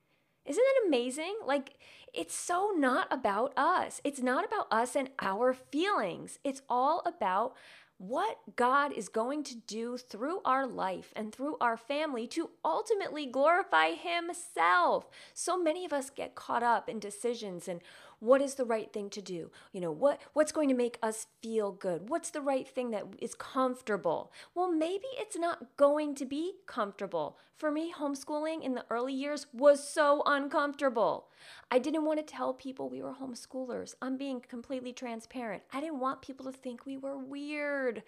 Isn't 0.46 0.64
that 0.64 0.88
amazing? 0.88 1.36
Like, 1.46 1.74
it's 2.14 2.36
so 2.36 2.72
not 2.76 3.08
about 3.12 3.54
us. 3.58 4.02
It's 4.04 4.22
not 4.22 4.46
about 4.46 4.68
us 4.72 4.96
and 4.96 5.10
our 5.20 5.54
feelings. 5.54 6.40
It's 6.44 6.62
all 6.70 7.04
about 7.06 7.56
what 7.98 8.38
God 8.56 8.94
is 8.94 9.10
going 9.10 9.44
to 9.44 9.56
do 9.56 9.98
through 9.98 10.42
our 10.46 10.68
life 10.68 11.12
and 11.16 11.34
through 11.34 11.58
our 11.60 11.76
family 11.76 12.28
to 12.28 12.52
ultimately 12.64 13.26
glorify 13.26 13.92
Himself. 13.92 15.10
So 15.34 15.62
many 15.62 15.84
of 15.84 15.92
us 15.92 16.10
get 16.10 16.36
caught 16.36 16.64
up 16.64 16.88
in 16.88 17.00
decisions 17.00 17.68
and 17.68 17.82
what 18.20 18.42
is 18.42 18.56
the 18.56 18.66
right 18.66 18.92
thing 18.92 19.10
to 19.12 19.22
do? 19.22 19.52
You 19.72 19.82
know 19.82 19.92
what 19.92 20.22
what's 20.34 20.52
going 20.52 20.70
to 20.70 20.76
make 20.76 20.98
us 21.02 21.28
feel 21.42 21.72
good? 21.72 22.10
What's 22.10 22.30
the 22.30 22.42
right 22.42 22.68
thing 22.68 22.92
that 22.92 23.06
is 23.20 23.36
comfortable? 23.36 24.32
Well 24.56 24.72
maybe 24.72 25.08
it's 25.14 25.38
not 25.38 25.78
going 25.78 26.16
to 26.16 26.26
be 26.26 26.54
comfortable. 26.66 27.38
For 27.56 27.72
me 27.72 27.92
homeschooling 27.92 28.64
in 28.64 28.76
the 28.76 28.86
early 28.90 29.14
years 29.14 29.48
was 29.52 29.88
so 29.88 30.22
uncomfortable. 30.26 31.28
I 31.72 31.80
didn't 31.80 32.06
want 32.06 32.20
to 32.20 32.26
tell 32.26 32.54
people 32.54 32.90
we 32.90 33.02
were 33.02 33.14
homeschoolers. 33.14 33.96
I'm 34.02 34.18
being 34.18 34.42
completely 34.42 34.94
transparent. 34.94 35.64
I 35.74 35.82
didn't 35.82 36.00
want 36.00 36.22
people 36.22 36.46
to 36.46 36.52
think 36.52 36.86
we 36.86 36.98
were 36.98 37.18
weird 37.18 38.04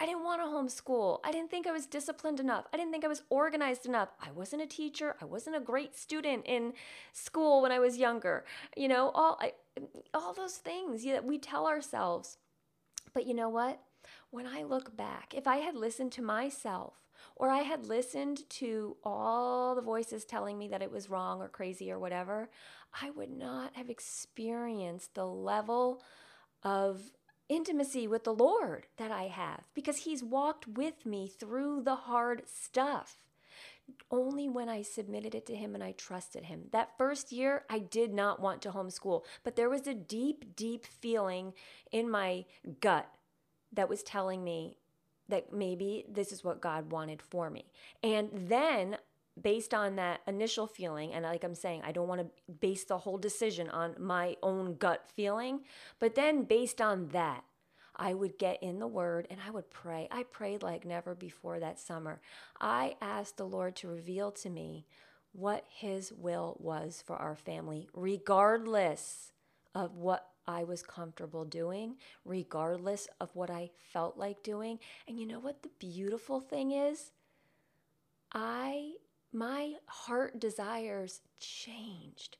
I 0.00 0.06
didn't 0.06 0.24
want 0.24 0.40
to 0.40 0.46
homeschool. 0.46 1.18
I 1.22 1.30
didn't 1.30 1.50
think 1.50 1.66
I 1.66 1.72
was 1.72 1.84
disciplined 1.84 2.40
enough. 2.40 2.64
I 2.72 2.78
didn't 2.78 2.90
think 2.90 3.04
I 3.04 3.08
was 3.08 3.22
organized 3.28 3.84
enough. 3.84 4.08
I 4.18 4.30
wasn't 4.30 4.62
a 4.62 4.66
teacher. 4.66 5.14
I 5.20 5.26
wasn't 5.26 5.56
a 5.56 5.60
great 5.60 5.94
student 5.94 6.46
in 6.46 6.72
school 7.12 7.60
when 7.60 7.70
I 7.70 7.80
was 7.80 7.98
younger. 7.98 8.46
You 8.74 8.88
know, 8.88 9.10
all 9.10 9.38
I, 9.40 9.52
all 10.14 10.32
those 10.32 10.56
things 10.56 11.04
that 11.04 11.26
we 11.26 11.38
tell 11.38 11.66
ourselves. 11.66 12.38
But 13.12 13.26
you 13.26 13.34
know 13.34 13.50
what? 13.50 13.82
When 14.30 14.46
I 14.46 14.62
look 14.62 14.96
back, 14.96 15.34
if 15.36 15.46
I 15.46 15.58
had 15.58 15.76
listened 15.76 16.12
to 16.12 16.22
myself 16.22 16.94
or 17.36 17.50
I 17.50 17.58
had 17.58 17.84
listened 17.84 18.48
to 18.48 18.96
all 19.04 19.74
the 19.74 19.82
voices 19.82 20.24
telling 20.24 20.56
me 20.56 20.68
that 20.68 20.82
it 20.82 20.90
was 20.90 21.10
wrong 21.10 21.42
or 21.42 21.48
crazy 21.48 21.92
or 21.92 21.98
whatever, 21.98 22.48
I 23.02 23.10
would 23.10 23.30
not 23.30 23.76
have 23.76 23.90
experienced 23.90 25.14
the 25.14 25.26
level 25.26 26.02
of 26.62 27.02
intimacy 27.50 28.06
with 28.06 28.24
the 28.24 28.32
Lord 28.32 28.86
that 28.96 29.10
I 29.10 29.24
have 29.24 29.64
because 29.74 29.98
He's 29.98 30.24
walked 30.24 30.66
with 30.66 31.04
me 31.04 31.28
through 31.28 31.82
the 31.82 31.96
hard 31.96 32.44
stuff. 32.48 33.16
Only 34.10 34.48
when 34.48 34.68
I 34.68 34.82
submitted 34.82 35.34
it 35.34 35.46
to 35.46 35.56
Him 35.56 35.74
and 35.74 35.82
I 35.82 35.92
trusted 35.92 36.44
Him. 36.44 36.68
That 36.70 36.96
first 36.96 37.32
year, 37.32 37.64
I 37.68 37.80
did 37.80 38.14
not 38.14 38.40
want 38.40 38.62
to 38.62 38.70
homeschool, 38.70 39.24
but 39.42 39.56
there 39.56 39.68
was 39.68 39.86
a 39.86 39.94
deep, 39.94 40.54
deep 40.54 40.86
feeling 40.86 41.52
in 41.90 42.08
my 42.08 42.44
gut 42.80 43.08
that 43.72 43.88
was 43.88 44.02
telling 44.02 44.44
me 44.44 44.78
that 45.28 45.52
maybe 45.52 46.04
this 46.08 46.32
is 46.32 46.44
what 46.44 46.60
God 46.60 46.92
wanted 46.92 47.20
for 47.20 47.50
me. 47.50 47.66
And 48.02 48.30
then 48.32 48.96
based 49.42 49.74
on 49.74 49.96
that 49.96 50.20
initial 50.26 50.66
feeling, 50.66 51.12
and 51.12 51.24
like 51.24 51.44
I'm 51.44 51.54
saying, 51.54 51.82
I 51.84 51.92
don't 51.92 52.08
want 52.08 52.20
to 52.20 52.52
base 52.52 52.84
the 52.84 52.98
whole 52.98 53.18
decision 53.18 53.68
on 53.70 53.94
my 53.98 54.36
own 54.42 54.76
gut 54.76 55.04
feeling, 55.14 55.60
but 55.98 56.14
then 56.14 56.44
based 56.44 56.80
on 56.80 57.08
that, 57.08 57.44
I 57.96 58.14
would 58.14 58.38
get 58.38 58.62
in 58.62 58.78
the 58.78 58.86
Word 58.86 59.26
and 59.30 59.40
I 59.46 59.50
would 59.50 59.70
pray. 59.70 60.08
I 60.10 60.22
prayed 60.22 60.62
like 60.62 60.86
never 60.86 61.14
before 61.14 61.60
that 61.60 61.78
summer. 61.78 62.20
I 62.60 62.96
asked 63.00 63.36
the 63.36 63.44
Lord 63.44 63.76
to 63.76 63.88
reveal 63.88 64.30
to 64.32 64.48
me 64.48 64.86
what 65.32 65.64
His 65.68 66.12
will 66.12 66.56
was 66.60 67.02
for 67.06 67.16
our 67.16 67.36
family, 67.36 67.88
regardless 67.92 69.32
of 69.74 69.96
what 69.96 70.26
I 70.46 70.64
was 70.64 70.82
comfortable 70.82 71.44
doing, 71.44 71.96
regardless 72.24 73.06
of 73.20 73.30
what 73.34 73.50
I 73.50 73.70
felt 73.92 74.16
like 74.16 74.42
doing. 74.42 74.78
And 75.06 75.20
you 75.20 75.26
know 75.26 75.38
what 75.38 75.62
the 75.62 75.70
beautiful 75.78 76.40
thing 76.40 76.72
is? 76.72 77.12
I 78.32 78.92
my 79.32 79.74
heart 79.86 80.40
desires 80.40 81.20
changed. 81.38 82.36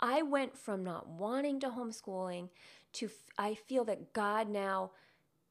I 0.00 0.22
went 0.22 0.56
from 0.56 0.84
not 0.84 1.08
wanting 1.08 1.60
to 1.60 1.68
homeschooling 1.68 2.50
to 2.94 3.10
I 3.38 3.54
feel 3.54 3.84
that 3.84 4.12
God 4.12 4.48
now 4.48 4.90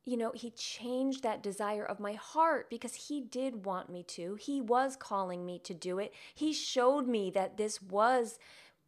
you 0.06 0.18
know, 0.18 0.34
he 0.36 0.52
changed 0.52 1.24
that 1.24 1.42
desire 1.42 1.86
of 1.86 2.00
my 2.00 2.14
heart 2.14 2.70
because 2.70 2.94
he 2.94 3.22
did 3.22 3.66
want 3.66 3.90
me 3.90 4.04
to. 4.04 4.36
He 4.36 4.60
was 4.60 4.98
calling 4.98 5.46
me 5.46 5.60
to 5.60 5.74
do 5.74 5.98
it. 5.98 6.14
He 6.36 6.52
showed 6.52 7.08
me 7.08 7.32
that 7.32 7.58
this 7.58 7.82
was 7.82 8.38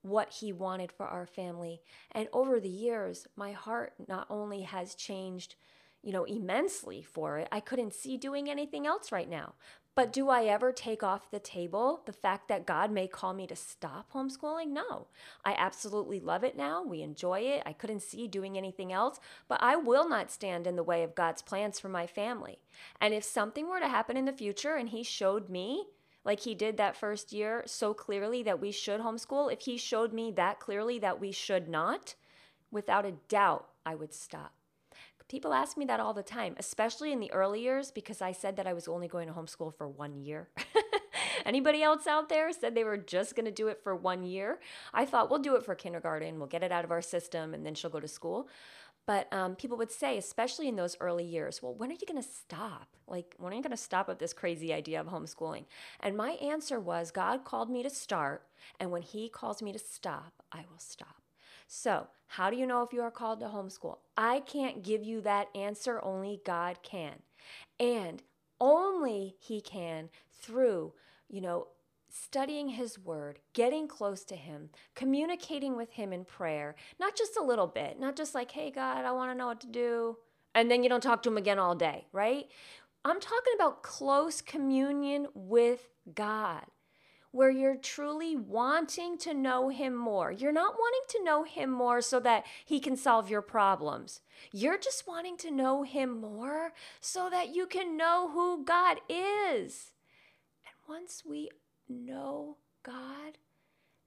what 0.01 0.33
he 0.33 0.51
wanted 0.51 0.91
for 0.91 1.05
our 1.05 1.25
family. 1.25 1.81
And 2.12 2.27
over 2.33 2.59
the 2.59 2.69
years, 2.69 3.27
my 3.35 3.53
heart 3.53 3.93
not 4.07 4.27
only 4.29 4.63
has 4.63 4.93
changed, 4.93 5.55
you 6.03 6.12
know, 6.12 6.25
immensely 6.25 7.01
for 7.01 7.38
it, 7.38 7.47
I 7.51 7.62
couldn't 7.62 7.93
see 7.93 8.17
doing 8.17 8.50
anything 8.50 8.85
else 8.85 9.12
right 9.12 9.29
now. 9.29 9.53
But 9.95 10.11
do 10.11 10.29
I 10.29 10.43
ever 10.43 10.73
take 10.73 11.03
off 11.03 11.31
the 11.31 11.39
table 11.39 12.01
the 12.05 12.11
fact 12.11 12.49
that 12.49 12.65
God 12.65 12.91
may 12.91 13.07
call 13.07 13.33
me 13.33 13.47
to 13.47 13.55
stop 13.55 14.11
homeschooling? 14.11 14.67
No. 14.67 15.07
I 15.45 15.55
absolutely 15.57 16.19
love 16.19 16.43
it 16.43 16.57
now. 16.57 16.83
We 16.83 17.01
enjoy 17.01 17.39
it. 17.39 17.63
I 17.65 17.71
couldn't 17.71 18.01
see 18.01 18.27
doing 18.27 18.57
anything 18.57 18.91
else, 18.91 19.21
but 19.47 19.63
I 19.63 19.77
will 19.77 20.09
not 20.09 20.31
stand 20.31 20.67
in 20.67 20.75
the 20.75 20.83
way 20.83 21.01
of 21.03 21.15
God's 21.15 21.41
plans 21.41 21.79
for 21.79 21.87
my 21.87 22.07
family. 22.07 22.59
And 22.99 23.13
if 23.13 23.23
something 23.23 23.69
were 23.69 23.79
to 23.79 23.87
happen 23.87 24.17
in 24.17 24.25
the 24.25 24.33
future 24.33 24.75
and 24.75 24.89
He 24.89 25.01
showed 25.01 25.47
me, 25.49 25.85
like 26.25 26.41
He 26.41 26.55
did 26.55 26.75
that 26.75 26.97
first 26.97 27.31
year 27.31 27.63
so 27.65 27.93
clearly 27.93 28.43
that 28.43 28.59
we 28.59 28.73
should 28.73 28.99
homeschool, 28.99 29.53
if 29.53 29.61
He 29.61 29.77
showed 29.77 30.11
me 30.11 30.29
that 30.31 30.59
clearly 30.59 30.99
that 30.99 31.21
we 31.21 31.31
should 31.31 31.69
not, 31.69 32.15
without 32.69 33.05
a 33.05 33.13
doubt, 33.29 33.69
I 33.85 33.95
would 33.95 34.13
stop. 34.13 34.54
People 35.27 35.53
ask 35.53 35.75
me 35.75 35.86
that 35.86 36.00
all 36.00 36.13
the 36.13 36.22
time, 36.22 36.55
especially 36.58 37.12
in 37.12 37.20
the 37.20 37.32
early 37.32 37.62
years, 37.62 37.89
because 37.89 38.22
I 38.22 38.32
said 38.32 38.58
that 38.58 38.67
I 38.67 38.74
was 38.74 38.88
only 38.88 39.08
going 39.08 39.27
to 39.27 39.34
homeschool 39.34 39.75
for 39.75 39.88
one 39.88 40.17
year. 40.17 40.50
Anybody 41.46 41.82
else 41.82 42.05
out 42.05 42.29
there 42.29 42.51
said 42.53 42.75
they 42.75 42.84
were 42.84 42.98
just 42.98 43.36
going 43.36 43.46
to 43.46 43.51
do 43.51 43.67
it 43.67 43.82
for 43.84 43.96
one 43.96 44.24
year? 44.24 44.60
I 44.94 45.05
thought 45.05 45.29
we'll 45.29 45.39
do 45.39 45.55
it 45.55 45.63
for 45.63 45.74
kindergarten, 45.74 46.38
we'll 46.38 46.48
get 46.48 46.63
it 46.63 46.72
out 46.72 46.86
of 46.86 46.91
our 46.91 47.01
system, 47.01 47.53
and 47.53 47.65
then 47.65 47.74
she'll 47.74 47.89
go 47.89 48.00
to 48.00 48.08
school. 48.08 48.48
But 49.08 49.32
um, 49.34 49.55
people 49.55 49.77
would 49.77 49.91
say, 49.91 50.17
especially 50.17 50.67
in 50.67 50.75
those 50.75 50.98
early 51.00 51.25
years, 51.25 51.62
well, 51.62 51.75
when 51.75 51.89
are 51.91 51.94
you 51.94 52.08
going 52.08 52.22
to 52.22 52.27
stop? 52.27 52.88
Like, 53.08 53.36
when 53.38 53.53
are 53.53 53.55
you 53.55 53.62
going 53.62 53.72
to 53.72 53.77
stop 53.77 54.08
with 54.08 54.17
this 54.20 54.34
crazy 54.34 54.74
idea 54.74 55.00
of 55.00 55.08
homeschooling? 55.08 55.65
And 56.00 56.17
my 56.17 56.32
answer 56.32 56.79
was 56.79 57.12
God 57.12 57.44
called 57.44 57.70
me 57.70 57.84
to 57.84 57.89
start, 57.89 58.44
and 58.79 58.91
when 58.91 59.03
He 59.03 59.29
calls 59.29 59.62
me 59.62 59.72
to 59.74 59.79
stop, 59.79 60.44
I 60.51 60.65
will 60.70 60.79
stop. 60.79 61.25
So, 61.67 62.07
how 62.27 62.50
do 62.50 62.57
you 62.57 62.65
know 62.65 62.81
if 62.81 62.93
you 62.93 63.01
are 63.01 63.12
called 63.12 63.39
to 63.39 63.48
homeschool? 63.48 63.98
I 64.17 64.39
can't 64.41 64.84
give 64.84 65.03
you 65.03 65.22
that 65.22 65.50
answer, 65.55 66.00
only 66.03 66.41
God 66.45 66.79
can. 66.84 67.19
And 67.79 68.24
only 68.60 69.36
He 69.39 69.62
can 69.62 70.10
through, 70.41 70.93
you 71.29 71.41
know, 71.41 71.67
studying 72.10 72.69
His 72.69 72.98
Word, 72.98 73.39
getting 73.53 73.88
close 73.88 74.24
to 74.25 74.36
Him, 74.36 74.69
communicating 74.95 75.75
with 75.75 75.91
Him 75.91 76.13
in 76.13 76.25
prayer, 76.25 76.75
not 77.00 77.15
just 77.15 77.38
a 77.38 77.43
little 77.43 77.67
bit, 77.67 78.00
not 78.00 78.15
just 78.15 78.34
like, 78.34 78.51
hey, 78.51 78.72
God, 78.72 79.05
I 79.05 79.12
want 79.12 79.31
to 79.31 79.38
know 79.38 79.48
what 79.48 79.62
to 79.62 79.67
do. 79.67 80.17
And 80.53 80.72
then 80.72 80.84
you 80.84 80.89
don't 80.89 81.03
talk 81.03 81.22
to 81.24 81.29
Him 81.29 81.38
again 81.38 81.60
all 81.60 81.75
day, 81.75 82.07
right? 82.12 82.45
I'm 83.03 83.19
talking 83.19 83.53
about 83.55 83.84
close 83.84 84.41
communion 84.41 85.27
with 85.36 85.89
God, 86.13 86.65
where 87.35 87.51
you're 87.51 87.75
truly 87.75 88.33
wanting 88.33 89.17
to 89.17 89.33
know 89.33 89.67
Him 89.67 89.93
more. 89.93 90.31
You're 90.31 90.53
not 90.53 90.75
wanting 90.79 91.01
to 91.09 91.23
know 91.23 91.43
Him 91.43 91.69
more 91.69 92.01
so 92.01 92.17
that 92.21 92.45
He 92.63 92.79
can 92.79 92.95
solve 92.95 93.29
your 93.29 93.41
problems. 93.41 94.21
You're 94.53 94.77
just 94.77 95.05
wanting 95.05 95.35
to 95.39 95.51
know 95.51 95.83
Him 95.83 96.21
more 96.21 96.71
so 97.01 97.29
that 97.29 97.53
you 97.53 97.67
can 97.67 97.97
know 97.97 98.29
who 98.31 98.63
God 98.63 98.99
is. 99.09 99.91
And 100.65 100.75
once 100.87 101.23
we 101.27 101.49
know 101.89 102.55
God, 102.83 103.37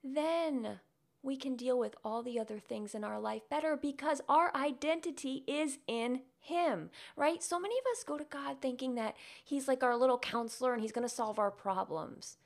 then 0.03 0.79
we 1.21 1.37
can 1.37 1.55
deal 1.55 1.77
with 1.77 1.95
all 2.03 2.23
the 2.23 2.39
other 2.39 2.57
things 2.57 2.95
in 2.95 3.03
our 3.03 3.19
life 3.19 3.43
better 3.47 3.77
because 3.77 4.21
our 4.27 4.51
identity 4.55 5.43
is 5.45 5.77
in 5.85 6.21
Him, 6.39 6.89
right? 7.15 7.43
So 7.43 7.59
many 7.59 7.75
of 7.75 7.85
us 7.91 8.03
go 8.03 8.17
to 8.17 8.23
God 8.23 8.57
thinking 8.59 8.95
that 8.95 9.15
He's 9.43 9.67
like 9.67 9.83
our 9.83 9.95
little 9.95 10.17
counselor 10.17 10.73
and 10.73 10.81
He's 10.81 10.91
going 10.91 11.07
to 11.07 11.13
solve 11.13 11.37
our 11.37 11.51
problems. 11.51 12.37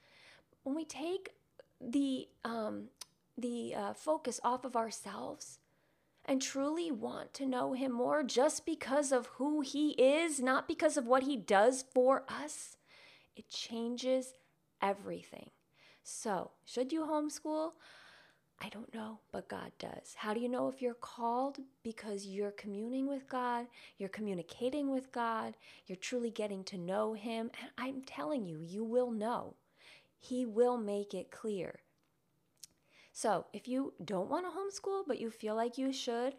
When 0.64 0.76
we 0.76 0.86
take 0.86 1.34
the 1.82 2.28
um, 2.44 2.90
the 3.38 3.74
uh, 3.76 3.94
focus 3.94 4.40
off 4.44 4.64
of 4.64 4.76
ourselves 4.76 5.60
and 6.26 6.42
truly 6.42 6.92
want 6.92 7.34
to 7.34 7.46
know 7.46 7.74
Him 7.74 7.92
more 7.92 8.24
just 8.24 8.66
because 8.66 9.12
of 9.12 9.28
who 9.38 9.62
He 9.62 9.92
is, 9.92 10.40
not 10.40 10.68
because 10.68 10.98
of 10.98 11.06
what 11.08 11.24
He 11.24 11.36
does 11.36 11.84
for 11.94 12.24
us, 12.30 12.78
it 13.36 13.50
changes 13.50 14.34
everything. 14.82 15.50
So, 16.04 16.52
should 16.66 16.92
you 16.92 17.06
homeschool? 17.06 17.72
I 18.62 18.70
don't 18.70 18.94
know, 18.94 19.20
but 19.32 19.50
God 19.50 19.72
does. 19.78 20.16
How 20.16 20.34
do 20.34 20.40
you 20.40 20.48
know 20.48 20.70
if 20.70 20.82
you're 20.82 20.94
called? 20.94 21.60
Because 21.84 22.26
you're 22.26 22.52
communing 22.52 23.08
with 23.08 23.28
God, 23.28 23.66
you're 23.98 24.10
communicating 24.10 24.90
with 24.90 25.12
God, 25.12 25.56
you're 25.88 25.98
truly 25.98 26.30
getting 26.30 26.64
to 26.66 26.78
know 26.78 27.14
Him. 27.14 27.52
And 27.60 27.72
I'm 27.78 28.02
telling 28.04 28.46
you, 28.46 28.60
you 28.62 28.84
will 28.86 29.12
know. 29.12 29.56
He 30.24 30.46
will 30.46 30.78
make 30.78 31.14
it 31.14 31.32
clear. 31.32 31.82
So, 33.12 33.46
if 33.52 33.68
you 33.68 33.94
don't 34.04 34.30
want 34.30 34.46
to 34.46 34.52
homeschool, 34.52 35.04
but 35.06 35.20
you 35.20 35.30
feel 35.30 35.54
like 35.54 35.78
you 35.78 35.92
should, 35.92 36.36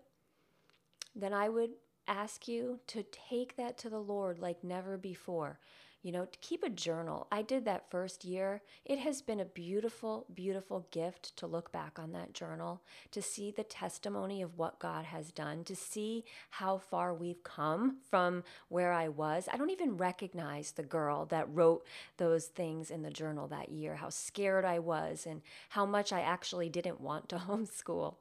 then 1.14 1.34
I 1.34 1.50
would 1.50 1.72
ask 2.08 2.48
you 2.48 2.80
to 2.86 3.04
take 3.12 3.56
that 3.56 3.76
to 3.78 3.90
the 3.90 4.00
Lord 4.00 4.38
like 4.38 4.64
never 4.64 4.96
before 4.96 5.58
you 6.04 6.12
know, 6.12 6.28
keep 6.42 6.62
a 6.62 6.68
journal. 6.68 7.26
I 7.32 7.40
did 7.40 7.64
that 7.64 7.90
first 7.90 8.26
year. 8.26 8.60
It 8.84 8.98
has 8.98 9.22
been 9.22 9.40
a 9.40 9.46
beautiful, 9.46 10.26
beautiful 10.34 10.86
gift 10.90 11.34
to 11.38 11.46
look 11.46 11.72
back 11.72 11.98
on 11.98 12.12
that 12.12 12.34
journal, 12.34 12.82
to 13.12 13.22
see 13.22 13.50
the 13.50 13.64
testimony 13.64 14.42
of 14.42 14.58
what 14.58 14.78
God 14.78 15.06
has 15.06 15.32
done, 15.32 15.64
to 15.64 15.74
see 15.74 16.26
how 16.50 16.76
far 16.76 17.14
we've 17.14 17.42
come 17.42 18.00
from 18.10 18.44
where 18.68 18.92
I 18.92 19.08
was. 19.08 19.48
I 19.50 19.56
don't 19.56 19.70
even 19.70 19.96
recognize 19.96 20.72
the 20.72 20.82
girl 20.82 21.24
that 21.26 21.48
wrote 21.48 21.86
those 22.18 22.48
things 22.48 22.90
in 22.90 23.00
the 23.00 23.10
journal 23.10 23.48
that 23.48 23.70
year, 23.70 23.94
how 23.94 24.10
scared 24.10 24.66
I 24.66 24.80
was, 24.80 25.24
and 25.26 25.40
how 25.70 25.86
much 25.86 26.12
I 26.12 26.20
actually 26.20 26.68
didn't 26.68 27.00
want 27.00 27.30
to 27.30 27.36
homeschool. 27.48 28.16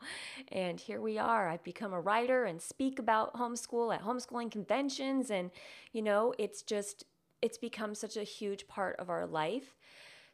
And 0.53 0.79
here 0.79 1.01
we 1.01 1.17
are. 1.17 1.49
I've 1.49 1.65
become 1.65 1.91
a 1.91 1.99
writer 1.99 2.45
and 2.45 2.61
speak 2.61 2.97
about 2.97 3.33
homeschool 3.33 3.93
at 3.93 4.03
homeschooling 4.03 4.51
conventions. 4.51 5.29
And, 5.29 5.51
you 5.91 6.01
know, 6.01 6.33
it's 6.37 6.61
just, 6.61 7.03
it's 7.43 7.57
become 7.57 7.93
such 7.93 8.17
a 8.17 8.23
huge 8.23 8.67
part 8.67 8.95
of 8.99 9.09
our 9.09 9.27
life. 9.27 9.75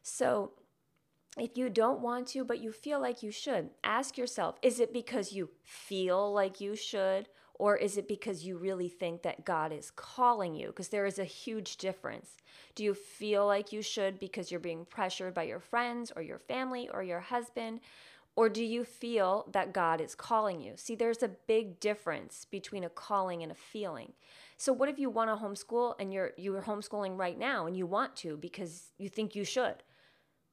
So, 0.02 0.52
if 1.36 1.56
you 1.56 1.68
don't 1.68 2.00
want 2.00 2.26
to, 2.28 2.44
but 2.44 2.60
you 2.60 2.72
feel 2.72 3.00
like 3.00 3.22
you 3.22 3.30
should, 3.30 3.70
ask 3.84 4.16
yourself 4.16 4.56
is 4.62 4.80
it 4.80 4.92
because 4.92 5.32
you 5.32 5.48
feel 5.64 6.32
like 6.32 6.60
you 6.60 6.74
should, 6.74 7.28
or 7.54 7.76
is 7.76 7.96
it 7.96 8.08
because 8.08 8.44
you 8.44 8.56
really 8.56 8.88
think 8.88 9.22
that 9.22 9.44
God 9.44 9.72
is 9.72 9.90
calling 9.90 10.54
you? 10.54 10.68
Because 10.68 10.88
there 10.88 11.06
is 11.06 11.18
a 11.18 11.24
huge 11.24 11.76
difference. 11.76 12.36
Do 12.74 12.84
you 12.84 12.94
feel 12.94 13.46
like 13.46 13.72
you 13.72 13.82
should 13.82 14.18
because 14.18 14.50
you're 14.50 14.60
being 14.60 14.86
pressured 14.86 15.34
by 15.34 15.42
your 15.44 15.60
friends, 15.60 16.12
or 16.14 16.22
your 16.22 16.38
family, 16.38 16.88
or 16.92 17.02
your 17.02 17.20
husband? 17.20 17.80
Or 18.40 18.48
do 18.48 18.64
you 18.64 18.84
feel 18.84 19.44
that 19.52 19.74
God 19.74 20.00
is 20.00 20.14
calling 20.14 20.62
you? 20.62 20.72
See, 20.76 20.94
there's 20.94 21.22
a 21.22 21.28
big 21.28 21.78
difference 21.78 22.46
between 22.50 22.84
a 22.84 22.88
calling 22.88 23.42
and 23.42 23.52
a 23.52 23.54
feeling. 23.54 24.14
So 24.56 24.72
what 24.72 24.88
if 24.88 24.98
you 24.98 25.10
want 25.10 25.28
to 25.28 25.44
homeschool 25.44 25.94
and 26.00 26.10
you're 26.10 26.30
you're 26.38 26.62
homeschooling 26.62 27.18
right 27.18 27.38
now 27.38 27.66
and 27.66 27.76
you 27.76 27.84
want 27.84 28.16
to 28.16 28.38
because 28.38 28.92
you 28.96 29.10
think 29.10 29.34
you 29.34 29.44
should. 29.44 29.82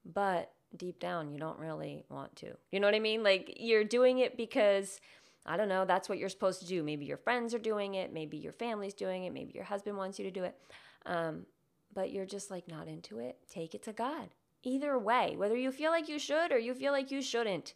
But 0.03 0.51
deep 0.75 0.99
down 0.99 1.31
you 1.31 1.39
don't 1.39 1.57
really 1.59 2.03
want 2.09 2.35
to. 2.35 2.57
You 2.73 2.81
know 2.81 2.87
what 2.87 2.93
I 2.93 2.99
mean? 2.99 3.23
Like 3.23 3.53
you're 3.57 3.85
doing 3.85 4.19
it 4.19 4.35
because 4.35 4.99
I 5.45 5.55
don't 5.55 5.69
know, 5.69 5.85
that's 5.85 6.09
what 6.09 6.17
you're 6.17 6.27
supposed 6.27 6.59
to 6.59 6.67
do. 6.67 6.83
Maybe 6.83 7.05
your 7.05 7.15
friends 7.15 7.53
are 7.53 7.57
doing 7.71 7.95
it, 7.95 8.11
maybe 8.11 8.35
your 8.35 8.51
family's 8.51 8.95
doing 8.95 9.23
it, 9.23 9.33
maybe 9.33 9.53
your 9.55 9.63
husband 9.63 9.95
wants 9.95 10.19
you 10.19 10.25
to 10.25 10.31
do 10.31 10.43
it. 10.43 10.57
Um, 11.05 11.45
but 11.93 12.11
you're 12.11 12.25
just 12.25 12.51
like 12.51 12.67
not 12.67 12.89
into 12.89 13.19
it. 13.19 13.37
Take 13.49 13.73
it 13.73 13.83
to 13.83 13.93
God. 13.93 14.27
Either 14.63 14.97
way, 14.97 15.35
whether 15.37 15.55
you 15.55 15.71
feel 15.71 15.91
like 15.91 16.09
you 16.09 16.19
should 16.19 16.51
or 16.51 16.59
you 16.59 16.73
feel 16.73 16.91
like 16.91 17.11
you 17.11 17.21
shouldn't, 17.21 17.73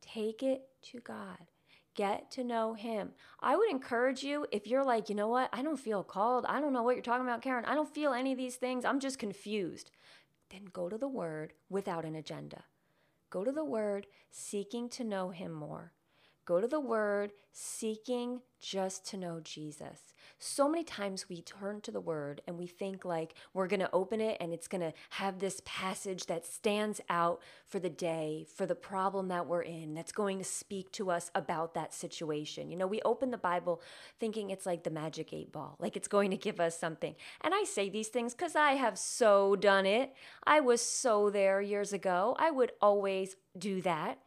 take 0.00 0.42
it 0.42 0.62
to 0.82 1.00
God 1.00 1.48
get 1.98 2.30
to 2.30 2.44
know 2.44 2.74
him. 2.74 3.10
I 3.40 3.56
would 3.56 3.68
encourage 3.68 4.22
you 4.22 4.46
if 4.52 4.68
you're 4.68 4.84
like, 4.84 5.08
you 5.08 5.16
know 5.16 5.26
what, 5.26 5.50
I 5.52 5.62
don't 5.62 5.80
feel 5.80 6.04
called. 6.04 6.46
I 6.48 6.60
don't 6.60 6.72
know 6.72 6.84
what 6.84 6.94
you're 6.94 7.02
talking 7.02 7.26
about, 7.26 7.42
Karen. 7.42 7.64
I 7.64 7.74
don't 7.74 7.92
feel 7.92 8.12
any 8.12 8.30
of 8.30 8.38
these 8.38 8.54
things. 8.54 8.84
I'm 8.84 9.00
just 9.00 9.18
confused. 9.18 9.90
Then 10.48 10.66
go 10.72 10.88
to 10.88 10.96
the 10.96 11.08
word 11.08 11.54
without 11.68 12.04
an 12.04 12.14
agenda. 12.14 12.62
Go 13.30 13.42
to 13.42 13.50
the 13.50 13.64
word 13.64 14.06
seeking 14.30 14.88
to 14.90 15.02
know 15.02 15.30
him 15.30 15.52
more. 15.52 15.92
Go 16.48 16.62
to 16.62 16.66
the 16.66 16.80
word 16.80 17.32
seeking 17.52 18.40
just 18.58 19.04
to 19.10 19.18
know 19.18 19.38
Jesus. 19.38 20.14
So 20.38 20.66
many 20.66 20.82
times 20.82 21.28
we 21.28 21.42
turn 21.42 21.82
to 21.82 21.90
the 21.90 22.00
word 22.00 22.40
and 22.46 22.56
we 22.56 22.66
think 22.66 23.04
like 23.04 23.34
we're 23.52 23.66
going 23.66 23.80
to 23.80 23.90
open 23.92 24.22
it 24.22 24.38
and 24.40 24.54
it's 24.54 24.66
going 24.66 24.80
to 24.80 24.94
have 25.10 25.40
this 25.40 25.60
passage 25.66 26.24
that 26.24 26.46
stands 26.46 27.02
out 27.10 27.42
for 27.66 27.78
the 27.78 27.90
day, 27.90 28.46
for 28.56 28.64
the 28.64 28.74
problem 28.74 29.28
that 29.28 29.46
we're 29.46 29.60
in, 29.60 29.92
that's 29.92 30.10
going 30.10 30.38
to 30.38 30.44
speak 30.44 30.90
to 30.92 31.10
us 31.10 31.30
about 31.34 31.74
that 31.74 31.92
situation. 31.92 32.70
You 32.70 32.78
know, 32.78 32.86
we 32.86 33.02
open 33.02 33.30
the 33.30 33.36
Bible 33.36 33.82
thinking 34.18 34.48
it's 34.48 34.64
like 34.64 34.84
the 34.84 34.90
magic 34.90 35.34
eight 35.34 35.52
ball, 35.52 35.76
like 35.78 35.98
it's 35.98 36.08
going 36.08 36.30
to 36.30 36.38
give 36.38 36.60
us 36.60 36.80
something. 36.80 37.14
And 37.42 37.52
I 37.54 37.64
say 37.64 37.90
these 37.90 38.08
things 38.08 38.32
because 38.32 38.56
I 38.56 38.72
have 38.72 38.96
so 38.96 39.54
done 39.54 39.84
it. 39.84 40.14
I 40.44 40.60
was 40.60 40.80
so 40.80 41.28
there 41.28 41.60
years 41.60 41.92
ago. 41.92 42.34
I 42.38 42.50
would 42.50 42.72
always 42.80 43.36
do 43.58 43.82
that, 43.82 44.18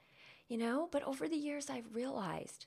you 0.51 0.57
know, 0.57 0.89
but 0.91 1.01
over 1.03 1.29
the 1.29 1.37
years 1.37 1.69
I've 1.69 1.95
realized 1.95 2.65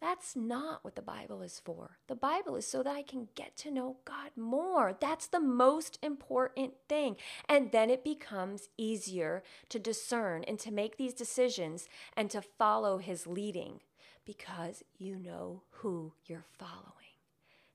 that's 0.00 0.34
not 0.34 0.82
what 0.82 0.96
the 0.96 1.02
Bible 1.02 1.42
is 1.42 1.60
for. 1.62 1.98
The 2.08 2.14
Bible 2.14 2.56
is 2.56 2.66
so 2.66 2.82
that 2.82 2.96
I 2.96 3.02
can 3.02 3.28
get 3.34 3.58
to 3.58 3.70
know 3.70 3.98
God 4.06 4.30
more. 4.34 4.96
That's 4.98 5.26
the 5.26 5.38
most 5.38 5.98
important 6.02 6.72
thing. 6.88 7.16
And 7.46 7.72
then 7.72 7.90
it 7.90 8.02
becomes 8.02 8.70
easier 8.78 9.42
to 9.68 9.78
discern 9.78 10.44
and 10.44 10.58
to 10.60 10.70
make 10.70 10.96
these 10.96 11.12
decisions 11.12 11.86
and 12.16 12.30
to 12.30 12.40
follow 12.40 12.96
His 12.96 13.26
leading 13.26 13.80
because 14.24 14.82
you 14.96 15.16
know 15.16 15.60
who 15.68 16.14
you're 16.24 16.46
following. 16.58 16.99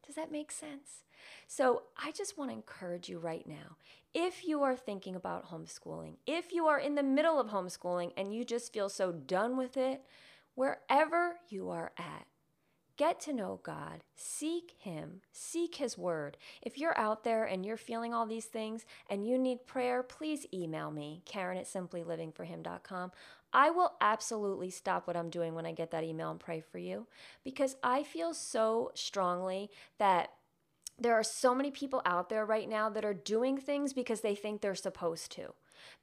Does 0.05 0.15
that 0.15 0.31
make 0.31 0.51
sense? 0.51 1.03
So, 1.47 1.83
I 1.97 2.11
just 2.11 2.37
want 2.37 2.51
to 2.51 2.55
encourage 2.55 3.09
you 3.09 3.19
right 3.19 3.45
now. 3.47 3.77
If 4.13 4.47
you 4.47 4.61
are 4.63 4.75
thinking 4.75 5.15
about 5.15 5.49
homeschooling, 5.49 6.17
if 6.25 6.53
you 6.53 6.67
are 6.67 6.79
in 6.79 6.95
the 6.95 7.03
middle 7.03 7.39
of 7.39 7.47
homeschooling 7.47 8.11
and 8.15 8.33
you 8.33 8.45
just 8.45 8.71
feel 8.71 8.89
so 8.89 9.11
done 9.11 9.57
with 9.57 9.77
it, 9.77 10.03
wherever 10.53 11.37
you 11.49 11.69
are 11.69 11.91
at. 11.97 12.25
Get 12.97 13.19
to 13.21 13.34
know 13.34 13.60
God, 13.62 14.03
seek 14.15 14.75
Him, 14.77 15.21
seek 15.31 15.75
His 15.75 15.97
Word. 15.97 16.38
If 16.62 16.77
you're 16.77 16.97
out 16.97 17.23
there 17.25 17.43
and 17.43 17.65
you're 17.65 17.75
feeling 17.75 18.13
all 18.13 18.25
these 18.25 18.45
things 18.45 18.86
and 19.10 19.27
you 19.27 19.38
need 19.38 19.67
prayer, 19.67 20.01
please 20.01 20.45
email 20.53 20.91
me, 20.91 21.21
Karen 21.25 21.58
at 21.58 21.65
simplylivingforhim.com. 21.65 23.12
I 23.51 23.69
will 23.69 23.93
absolutely 23.99 24.69
stop 24.69 25.08
what 25.08 25.17
I'm 25.17 25.29
doing 25.29 25.55
when 25.55 25.65
I 25.65 25.73
get 25.73 25.91
that 25.91 26.03
email 26.03 26.31
and 26.31 26.39
pray 26.39 26.62
for 26.62 26.77
you 26.77 27.08
because 27.43 27.75
I 27.84 28.03
feel 28.03 28.34
so 28.34 28.91
strongly 28.95 29.69
that 29.97 30.29
there 30.97 31.13
are 31.13 31.23
so 31.23 31.53
many 31.53 31.71
people 31.71 32.01
out 32.05 32.29
there 32.29 32.45
right 32.45 32.69
now 32.69 32.89
that 32.89 33.03
are 33.03 33.13
doing 33.13 33.58
things 33.58 33.91
because 33.91 34.21
they 34.21 34.36
think 34.36 34.62
they're 34.62 34.75
supposed 34.75 35.31
to. 35.34 35.53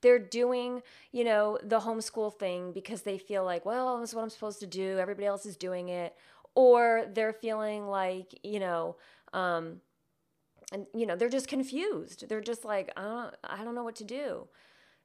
They're 0.02 0.18
doing, 0.18 0.82
you 1.12 1.24
know, 1.24 1.58
the 1.62 1.80
homeschool 1.80 2.38
thing 2.38 2.72
because 2.72 3.02
they 3.02 3.18
feel 3.18 3.44
like, 3.44 3.64
well, 3.64 3.98
this 4.00 4.10
is 4.10 4.14
what 4.14 4.22
I'm 4.22 4.30
supposed 4.30 4.60
to 4.60 4.66
do. 4.66 4.98
Everybody 4.98 5.26
else 5.26 5.46
is 5.46 5.56
doing 5.56 5.88
it. 5.88 6.14
Or 6.54 7.06
they're 7.12 7.32
feeling 7.32 7.86
like, 7.86 8.38
you 8.42 8.60
know, 8.60 8.96
um, 9.32 9.80
and 10.72 10.86
you 10.94 11.06
know, 11.06 11.16
they're 11.16 11.28
just 11.28 11.48
confused. 11.48 12.28
They're 12.28 12.40
just 12.40 12.64
like, 12.64 12.92
I 12.96 13.02
don't, 13.02 13.34
I 13.44 13.64
don't 13.64 13.74
know 13.74 13.84
what 13.84 13.96
to 13.96 14.04
do. 14.04 14.48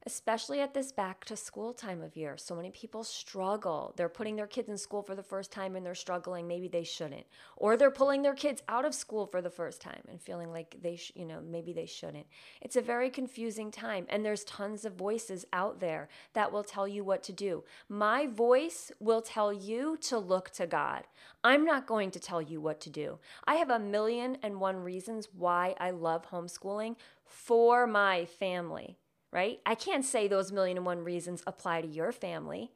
Especially 0.07 0.61
at 0.61 0.73
this 0.73 0.93
back 0.93 1.25
to 1.25 1.35
school 1.35 1.73
time 1.73 2.01
of 2.01 2.15
year. 2.15 2.37
So 2.37 2.55
many 2.55 2.71
people 2.71 3.03
struggle. 3.03 3.93
They're 3.97 4.07
putting 4.07 4.37
their 4.37 4.47
kids 4.47 4.69
in 4.69 4.77
school 4.77 5.03
for 5.03 5.15
the 5.15 5.21
first 5.21 5.51
time 5.51 5.75
and 5.75 5.85
they're 5.85 5.95
struggling. 5.95 6.47
Maybe 6.47 6.69
they 6.69 6.85
shouldn't. 6.85 7.25
Or 7.57 7.75
they're 7.75 7.91
pulling 7.91 8.21
their 8.21 8.33
kids 8.33 8.63
out 8.69 8.85
of 8.85 8.95
school 8.95 9.27
for 9.27 9.41
the 9.41 9.49
first 9.49 9.81
time 9.81 10.01
and 10.09 10.21
feeling 10.21 10.49
like 10.49 10.77
they, 10.81 10.95
sh- 10.95 11.11
you 11.13 11.25
know, 11.25 11.41
maybe 11.41 11.73
they 11.73 11.85
shouldn't. 11.85 12.25
It's 12.61 12.77
a 12.77 12.81
very 12.81 13.09
confusing 13.09 13.69
time. 13.69 14.05
And 14.07 14.23
there's 14.23 14.45
tons 14.45 14.85
of 14.85 14.93
voices 14.93 15.45
out 15.51 15.81
there 15.81 16.07
that 16.31 16.53
will 16.53 16.63
tell 16.63 16.87
you 16.87 17.03
what 17.03 17.21
to 17.23 17.33
do. 17.33 17.65
My 17.89 18.27
voice 18.27 18.93
will 19.01 19.21
tell 19.21 19.51
you 19.51 19.97
to 20.03 20.17
look 20.17 20.51
to 20.51 20.67
God. 20.67 21.03
I'm 21.43 21.65
not 21.65 21.85
going 21.85 22.11
to 22.11 22.19
tell 22.19 22.41
you 22.41 22.61
what 22.61 22.79
to 22.79 22.89
do. 22.89 23.19
I 23.45 23.55
have 23.55 23.69
a 23.69 23.77
million 23.77 24.37
and 24.41 24.61
one 24.61 24.77
reasons 24.77 25.27
why 25.33 25.75
I 25.81 25.91
love 25.91 26.29
homeschooling 26.29 26.95
for 27.25 27.85
my 27.85 28.23
family 28.23 28.95
right? 29.31 29.59
I 29.65 29.75
can't 29.75 30.05
say 30.05 30.27
those 30.27 30.51
million 30.51 30.77
and 30.77 30.85
one 30.85 31.03
reasons 31.03 31.43
apply 31.47 31.81
to 31.81 31.87
your 31.87 32.11
family, 32.11 32.71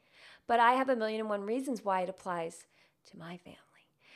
but 0.47 0.59
I 0.59 0.73
have 0.73 0.89
a 0.89 0.95
million 0.95 1.21
and 1.21 1.29
one 1.29 1.43
reasons 1.43 1.83
why 1.83 2.01
it 2.01 2.09
applies 2.09 2.65
to 3.09 3.17
my 3.17 3.37
family. 3.37 3.57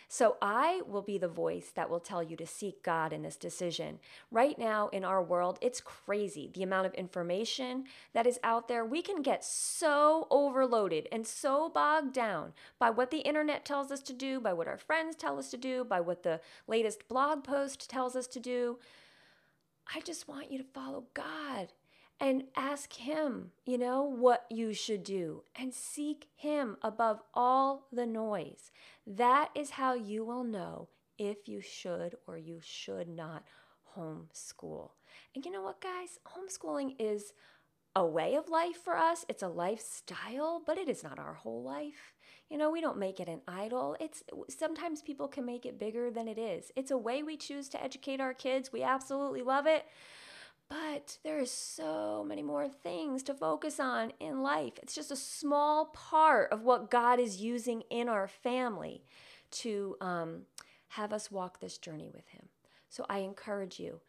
So 0.08 0.38
I 0.42 0.82
will 0.88 1.02
be 1.02 1.18
the 1.18 1.28
voice 1.28 1.72
that 1.76 1.90
will 1.90 2.00
tell 2.00 2.22
you 2.22 2.38
to 2.38 2.46
seek 2.46 2.84
God 2.84 3.12
in 3.12 3.24
this 3.24 3.36
decision. 3.36 4.00
Right 4.32 4.58
now 4.58 4.88
in 4.90 5.04
our 5.04 5.22
world, 5.22 5.58
it's 5.62 5.82
crazy 5.82 6.50
the 6.54 6.64
amount 6.64 6.86
of 6.86 6.94
information 6.94 7.86
that 8.14 8.28
is 8.28 8.40
out 8.44 8.68
there. 8.68 8.86
We 8.86 9.02
can 9.02 9.22
get 9.22 9.44
so 9.44 10.28
overloaded 10.30 11.08
and 11.12 11.26
so 11.26 11.70
bogged 11.70 12.14
down 12.14 12.54
by 12.80 12.92
what 12.92 13.12
the 13.12 13.20
internet 13.20 13.66
tells 13.66 13.92
us 13.92 14.02
to 14.04 14.14
do, 14.14 14.40
by 14.40 14.54
what 14.54 14.68
our 14.68 14.78
friends 14.78 15.16
tell 15.16 15.40
us 15.40 15.50
to 15.52 15.58
do, 15.58 15.84
by 15.84 16.02
what 16.02 16.24
the 16.24 16.40
latest 16.68 17.08
blog 17.08 17.44
post 17.44 17.90
tells 17.90 18.16
us 18.16 18.28
to 18.28 18.40
do. 18.40 18.78
I 19.94 20.02
just 20.02 20.28
want 20.28 20.52
you 20.52 20.58
to 20.60 20.64
follow 20.64 21.06
God 21.14 21.74
and 22.20 22.44
ask 22.56 22.94
Him, 22.94 23.52
you 23.66 23.78
know, 23.78 24.04
what 24.04 24.46
you 24.50 24.74
should 24.74 25.04
do 25.04 25.44
and 25.56 25.74
seek 25.74 26.28
Him 26.36 26.78
above 26.82 27.22
all 27.34 27.88
the 27.92 28.06
noise. 28.06 28.72
That 29.06 29.50
is 29.56 29.72
how 29.72 29.94
you 29.94 30.24
will 30.24 30.44
know 30.44 30.90
if 31.18 31.48
you 31.48 31.62
should 31.62 32.16
or 32.28 32.38
you 32.38 32.60
should 32.62 33.08
not 33.08 33.44
homeschool. 33.98 34.92
And 35.34 35.46
you 35.46 35.52
know 35.52 35.62
what, 35.62 35.82
guys? 35.82 36.20
Homeschooling 36.26 36.96
is 37.00 37.34
a 37.96 38.06
way 38.06 38.36
of 38.36 38.50
life 38.50 38.84
for 38.84 38.98
us, 38.98 39.26
it's 39.30 39.44
a 39.44 39.48
lifestyle, 39.48 40.62
but 40.66 40.78
it 40.78 40.90
is 40.90 41.02
not 41.02 41.18
our 41.18 41.34
whole 41.34 41.64
life. 41.64 42.14
You 42.50 42.58
know, 42.58 42.70
we 42.70 42.82
don't 42.82 43.00
make 43.00 43.20
it 43.20 43.30
an 43.30 43.42
idol. 43.48 43.96
It's 44.00 44.22
sometimes 44.50 45.02
people 45.02 45.28
can 45.28 45.46
make 45.46 45.66
it 45.66 45.80
bigger 45.80 46.12
than 46.12 46.28
it 46.28 46.38
is. 46.38 46.72
It's 46.76 46.92
a 46.92 46.98
way 46.98 47.24
we 47.24 47.38
choose 47.38 47.70
to 47.70 47.82
educate 47.82 48.20
our 48.20 48.34
kids. 48.34 48.72
We 48.72 48.84
absolutely 48.84 49.42
love 49.42 49.66
it. 49.66 49.86
But 50.70 51.20
there 51.24 51.40
is 51.40 51.52
so 51.52 52.26
many 52.28 52.42
more 52.42 52.68
things 52.68 53.22
to 53.24 53.34
focus 53.34 53.80
on 53.80 54.14
in 54.20 54.42
life. 54.42 54.74
It's 54.82 54.96
just 54.96 55.12
a 55.12 55.16
small 55.16 55.88
part 55.88 56.52
of 56.52 56.64
what 56.64 56.90
God 56.90 57.20
is 57.20 57.42
using 57.42 57.84
in 57.90 58.10
our 58.10 58.28
family 58.28 59.04
to 59.52 59.96
um, 60.02 60.42
have 60.90 61.14
us 61.14 61.30
walk 61.30 61.60
this 61.60 61.78
journey 61.78 62.10
with 62.14 62.28
Him. 62.30 62.48
So 62.90 63.06
I 63.10 63.20
encourage 63.20 63.80
you 63.80 64.02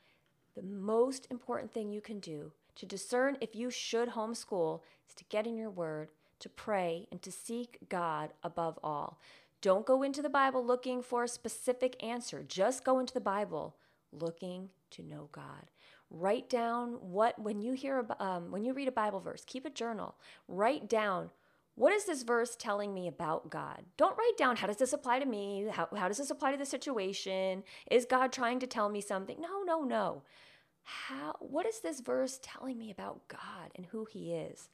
the 0.54 0.62
most 0.62 1.26
important 1.30 1.72
thing 1.72 1.90
you 1.90 2.00
can 2.00 2.20
do 2.20 2.52
to 2.76 2.86
discern 2.86 3.36
if 3.40 3.54
you 3.54 3.70
should 3.70 4.10
homeschool 4.10 4.80
is 5.08 5.14
to 5.14 5.24
get 5.24 5.46
in 5.46 5.56
your 5.56 5.70
word, 5.70 6.08
to 6.40 6.48
pray, 6.48 7.06
and 7.10 7.20
to 7.22 7.32
seek 7.32 7.78
God 7.88 8.32
above 8.42 8.78
all. 8.82 9.18
Don't 9.60 9.86
go 9.86 10.02
into 10.02 10.22
the 10.22 10.28
Bible 10.28 10.64
looking 10.64 11.02
for 11.02 11.24
a 11.24 11.28
specific 11.28 12.02
answer. 12.02 12.42
Just 12.46 12.84
go 12.84 12.98
into 12.98 13.14
the 13.14 13.20
Bible 13.20 13.76
looking 14.12 14.70
to 14.90 15.02
know 15.02 15.28
God. 15.32 15.70
Write 16.10 16.48
down 16.48 16.92
what 17.00 17.38
when 17.38 17.60
you 17.60 17.72
hear 17.72 18.06
um, 18.20 18.50
when 18.50 18.64
you 18.64 18.72
read 18.72 18.88
a 18.88 18.92
Bible 18.92 19.20
verse, 19.20 19.42
keep 19.46 19.66
a 19.66 19.70
journal. 19.70 20.14
Write 20.48 20.88
down 20.88 21.30
what 21.76 21.92
is 21.92 22.06
this 22.06 22.22
verse 22.22 22.56
telling 22.56 22.94
me 22.94 23.06
about 23.06 23.50
God? 23.50 23.82
Don't 23.98 24.16
write 24.16 24.38
down 24.38 24.56
how 24.56 24.66
does 24.66 24.78
this 24.78 24.94
apply 24.94 25.18
to 25.18 25.26
me? 25.26 25.66
How, 25.70 25.88
how 25.94 26.08
does 26.08 26.16
this 26.16 26.30
apply 26.30 26.52
to 26.52 26.58
the 26.58 26.64
situation? 26.64 27.64
Is 27.90 28.06
God 28.06 28.32
trying 28.32 28.60
to 28.60 28.66
tell 28.66 28.88
me 28.88 29.02
something? 29.02 29.38
No, 29.38 29.62
no, 29.62 29.82
no. 29.82 30.22
How 30.84 31.36
what 31.40 31.66
is 31.66 31.80
this 31.80 32.00
verse 32.00 32.38
telling 32.42 32.78
me 32.78 32.90
about 32.90 33.28
God 33.28 33.70
and 33.74 33.86
who 33.86 34.06
he 34.06 34.32
is? 34.32 34.70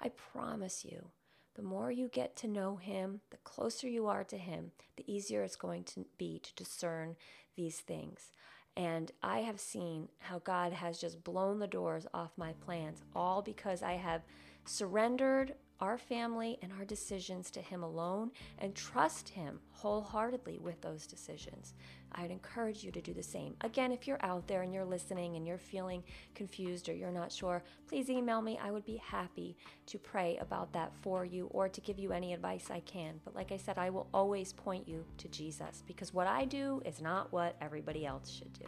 I 0.00 0.10
promise 0.10 0.84
you, 0.84 1.10
the 1.54 1.62
more 1.62 1.90
you 1.90 2.08
get 2.08 2.36
to 2.36 2.48
know 2.48 2.76
him, 2.76 3.20
the 3.30 3.36
closer 3.38 3.88
you 3.88 4.06
are 4.08 4.24
to 4.24 4.36
him, 4.36 4.72
the 4.96 5.10
easier 5.10 5.42
it's 5.42 5.56
going 5.56 5.84
to 5.84 6.04
be 6.18 6.38
to 6.40 6.54
discern 6.54 7.16
these 7.56 7.78
things. 7.78 8.32
And 8.76 9.12
I 9.22 9.40
have 9.40 9.60
seen 9.60 10.08
how 10.18 10.38
God 10.38 10.72
has 10.72 10.98
just 10.98 11.22
blown 11.24 11.58
the 11.58 11.66
doors 11.66 12.06
off 12.14 12.30
my 12.36 12.52
plans, 12.64 13.02
all 13.14 13.42
because 13.42 13.82
I 13.82 13.94
have 13.94 14.22
surrendered 14.64 15.54
our 15.80 15.98
family 15.98 16.58
and 16.62 16.72
our 16.72 16.84
decisions 16.84 17.50
to 17.50 17.60
Him 17.60 17.82
alone 17.82 18.30
and 18.58 18.74
trust 18.74 19.28
Him 19.30 19.58
wholeheartedly 19.72 20.58
with 20.58 20.80
those 20.80 21.06
decisions. 21.06 21.74
I'd 22.14 22.30
encourage 22.30 22.84
you 22.84 22.90
to 22.92 23.00
do 23.00 23.12
the 23.14 23.22
same. 23.22 23.54
Again, 23.62 23.92
if 23.92 24.06
you're 24.06 24.24
out 24.24 24.46
there 24.46 24.62
and 24.62 24.72
you're 24.72 24.84
listening 24.84 25.36
and 25.36 25.46
you're 25.46 25.58
feeling 25.58 26.02
confused 26.34 26.88
or 26.88 26.94
you're 26.94 27.10
not 27.10 27.32
sure, 27.32 27.62
please 27.88 28.10
email 28.10 28.42
me. 28.42 28.58
I 28.62 28.70
would 28.70 28.84
be 28.84 28.96
happy 28.96 29.56
to 29.86 29.98
pray 29.98 30.38
about 30.40 30.72
that 30.72 30.92
for 31.00 31.24
you 31.24 31.46
or 31.46 31.68
to 31.68 31.80
give 31.80 31.98
you 31.98 32.12
any 32.12 32.32
advice 32.32 32.70
I 32.70 32.80
can. 32.80 33.20
But 33.24 33.34
like 33.34 33.52
I 33.52 33.56
said, 33.56 33.78
I 33.78 33.90
will 33.90 34.08
always 34.12 34.52
point 34.52 34.88
you 34.88 35.04
to 35.18 35.28
Jesus 35.28 35.82
because 35.86 36.14
what 36.14 36.26
I 36.26 36.44
do 36.44 36.82
is 36.84 37.00
not 37.00 37.32
what 37.32 37.56
everybody 37.60 38.06
else 38.06 38.30
should 38.30 38.52
do. 38.52 38.66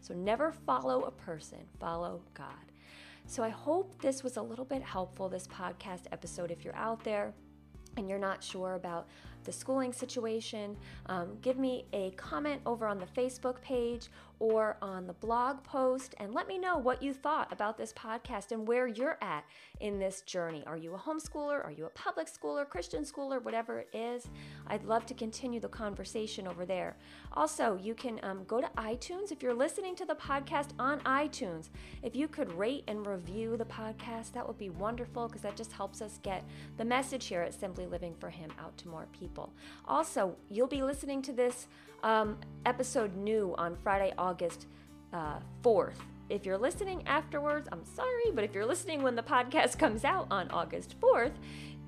So 0.00 0.14
never 0.14 0.52
follow 0.52 1.02
a 1.02 1.10
person, 1.10 1.58
follow 1.78 2.22
God. 2.34 2.72
So 3.26 3.42
I 3.42 3.48
hope 3.48 4.00
this 4.00 4.22
was 4.22 4.36
a 4.36 4.42
little 4.42 4.64
bit 4.64 4.82
helpful, 4.82 5.28
this 5.28 5.48
podcast 5.48 6.02
episode. 6.12 6.50
If 6.50 6.64
you're 6.64 6.76
out 6.76 7.02
there 7.02 7.34
and 7.96 8.08
you're 8.08 8.18
not 8.18 8.42
sure 8.42 8.74
about 8.74 9.08
the 9.46 9.52
schooling 9.52 9.92
situation, 9.92 10.76
um, 11.06 11.38
give 11.40 11.56
me 11.56 11.86
a 11.92 12.10
comment 12.12 12.60
over 12.66 12.86
on 12.86 12.98
the 12.98 13.06
Facebook 13.06 13.60
page 13.62 14.08
or 14.38 14.76
on 14.82 15.06
the 15.06 15.12
blog 15.14 15.62
post 15.62 16.14
and 16.18 16.34
let 16.34 16.46
me 16.46 16.58
know 16.58 16.76
what 16.76 17.02
you 17.02 17.14
thought 17.14 17.50
about 17.52 17.78
this 17.78 17.92
podcast 17.92 18.52
and 18.52 18.68
where 18.68 18.86
you're 18.86 19.16
at 19.22 19.44
in 19.80 19.98
this 19.98 20.20
journey. 20.22 20.62
Are 20.66 20.76
you 20.76 20.94
a 20.94 20.98
homeschooler? 20.98 21.64
Are 21.64 21.72
you 21.74 21.86
a 21.86 21.90
public 21.90 22.26
schooler, 22.26 22.68
Christian 22.68 23.04
schooler, 23.04 23.42
whatever 23.42 23.78
it 23.80 23.88
is? 23.94 24.28
I'd 24.66 24.84
love 24.84 25.06
to 25.06 25.14
continue 25.14 25.60
the 25.60 25.68
conversation 25.68 26.46
over 26.46 26.66
there. 26.66 26.96
Also, 27.32 27.78
you 27.82 27.94
can 27.94 28.20
um, 28.22 28.44
go 28.46 28.60
to 28.60 28.68
iTunes 28.76 29.32
if 29.32 29.42
you're 29.42 29.54
listening 29.54 29.94
to 29.96 30.04
the 30.04 30.14
podcast 30.14 30.70
on 30.78 31.00
iTunes. 31.00 31.70
If 32.02 32.14
you 32.14 32.28
could 32.28 32.52
rate 32.52 32.84
and 32.88 33.06
review 33.06 33.56
the 33.56 33.64
podcast, 33.64 34.32
that 34.32 34.46
would 34.46 34.58
be 34.58 34.70
wonderful 34.70 35.28
because 35.28 35.42
that 35.42 35.56
just 35.56 35.72
helps 35.72 36.02
us 36.02 36.18
get 36.22 36.44
the 36.76 36.84
message 36.84 37.26
here 37.26 37.42
at 37.42 37.54
Simply 37.54 37.86
Living 37.86 38.14
for 38.18 38.28
Him 38.28 38.50
out 38.58 38.76
to 38.78 38.88
more 38.88 39.06
people. 39.36 39.52
Also, 39.86 40.34
you'll 40.50 40.66
be 40.66 40.82
listening 40.82 41.20
to 41.22 41.32
this 41.32 41.66
um, 42.02 42.38
episode 42.64 43.14
new 43.16 43.54
on 43.58 43.76
Friday, 43.76 44.12
August 44.16 44.66
uh, 45.12 45.38
4th. 45.62 45.94
If 46.28 46.44
you're 46.44 46.58
listening 46.58 47.06
afterwards, 47.06 47.68
I'm 47.70 47.84
sorry, 47.84 48.32
but 48.34 48.44
if 48.44 48.54
you're 48.54 48.66
listening 48.66 49.02
when 49.02 49.14
the 49.14 49.22
podcast 49.22 49.78
comes 49.84 50.04
out 50.04 50.26
on 50.30 50.50
August 50.50 50.98
4th, 51.00 51.32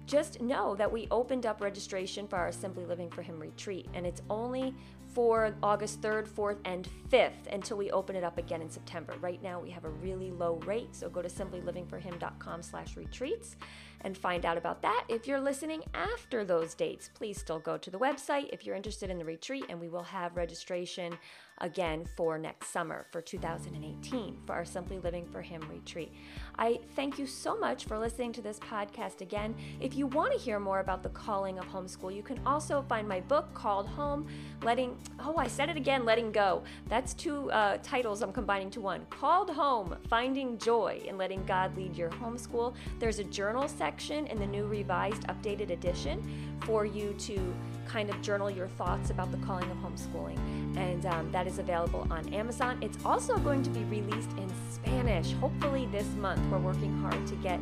just 0.07 0.41
know 0.41 0.75
that 0.77 0.91
we 0.91 1.09
opened 1.11 1.45
up 1.47 1.61
registration 1.61 2.27
for 2.29 2.37
our 2.37 2.53
Simply 2.53 2.85
Living 2.85 3.11
for 3.11 3.23
Him 3.23 3.39
retreat, 3.39 3.87
and 3.95 4.07
it's 4.07 4.23
only 4.31 4.75
for 5.15 5.55
August 5.63 6.01
3rd, 6.01 6.29
4th, 6.29 6.59
and 6.65 6.89
5th 7.09 7.53
until 7.53 7.77
we 7.77 7.91
open 7.91 8.17
it 8.17 8.25
up 8.25 8.39
again 8.39 8.63
in 8.63 8.71
September. 8.71 9.15
Right 9.21 9.43
now, 9.43 9.61
we 9.61 9.71
have 9.71 9.85
a 9.85 9.91
really 9.91 10.31
low 10.31 10.57
rate, 10.67 10.95
so 10.95 11.09
go 11.09 11.23
to 11.23 11.29
simplylivingforhim.com 11.29 12.63
slash 12.63 12.97
retreats 12.97 13.57
and 14.03 14.17
find 14.17 14.47
out 14.47 14.57
about 14.57 14.83
that. 14.83 15.05
If 15.09 15.27
you're 15.27 15.41
listening 15.41 15.83
after 15.95 16.45
those 16.45 16.75
dates, 16.75 17.11
please 17.13 17.39
still 17.39 17.59
go 17.59 17.77
to 17.79 17.91
the 17.91 17.99
website 17.99 18.51
if 18.53 18.65
you're 18.65 18.77
interested 18.77 19.11
in 19.11 19.19
the 19.19 19.25
retreat, 19.25 19.65
and 19.69 19.81
we 19.81 19.89
will 19.89 20.03
have 20.05 20.37
registration 20.37 21.19
again 21.61 22.07
for 22.17 22.39
next 22.39 22.69
summer 22.69 23.07
for 23.11 23.21
2018 23.21 24.39
for 24.47 24.53
our 24.55 24.65
Simply 24.65 24.99
Living 24.99 25.27
for 25.27 25.43
Him 25.43 25.63
retreat. 25.71 26.13
I 26.59 26.81
thank 26.97 27.19
you 27.19 27.27
so 27.27 27.57
much 27.57 27.85
for 27.85 27.99
listening 27.99 28.33
to 28.35 28.43
this 28.43 28.59
podcast 28.59 29.21
again. 29.21 29.55
If 29.81 29.97
you 29.97 30.07
want 30.07 30.33
to 30.33 30.39
hear 30.39 30.59
more 30.59 30.81
about 30.81 31.03
the 31.03 31.09
calling 31.11 31.59
of 31.59 31.67
homeschool, 31.67 32.15
you 32.15 32.23
can 32.23 32.41
also 32.47 32.83
find 32.89 33.09
my 33.09 33.21
book 33.21 33.53
called 33.55 33.89
Home 33.89 34.27
Letting, 34.63 34.97
oh, 35.21 35.37
I 35.37 35.47
said 35.47 35.69
it 35.69 35.77
again, 35.77 36.05
Letting 36.05 36.33
Go. 36.33 36.63
That's 36.89 37.15
two 37.15 37.51
uh, 37.53 37.79
titles 37.83 38.23
I'm 38.23 38.33
combining 38.33 38.71
to 38.71 38.81
one. 38.81 39.07
Called 39.11 39.51
Home 39.51 39.97
Finding 40.09 40.59
Joy 40.59 41.01
in 41.07 41.17
Letting 41.17 41.45
God 41.47 41.77
Lead 41.77 41.97
Your 41.97 42.11
Homeschool. 42.11 42.75
There's 42.99 43.21
a 43.21 43.25
journal 43.25 43.69
section 43.69 44.27
in 44.27 44.39
the 44.39 44.47
new 44.47 44.67
revised, 44.67 45.23
updated 45.29 45.71
edition 45.71 46.23
for 46.63 46.85
you 46.85 47.15
to 47.21 47.55
kind 47.87 48.11
of 48.11 48.21
journal 48.21 48.51
your 48.51 48.69
thoughts 48.69 49.11
about 49.11 49.31
the 49.31 49.39
calling 49.39 49.71
of 49.71 49.77
homeschooling. 49.79 50.39
And 50.79 51.05
um, 51.07 51.33
that 51.33 51.49
is 51.49 51.59
available 51.59 52.07
on 52.09 52.33
Amazon. 52.33 52.79
It's 52.81 53.05
also 53.05 53.37
going 53.39 53.65
to 53.65 53.71
be 53.71 53.83
released 53.85 54.31
in 54.39 54.49
Spanish, 54.71 55.33
hopefully 55.35 55.89
this 55.91 56.07
month. 56.15 56.41
We're 56.53 56.59
working 56.59 56.97
hard 56.99 57.27
to 57.27 57.35
get 57.37 57.59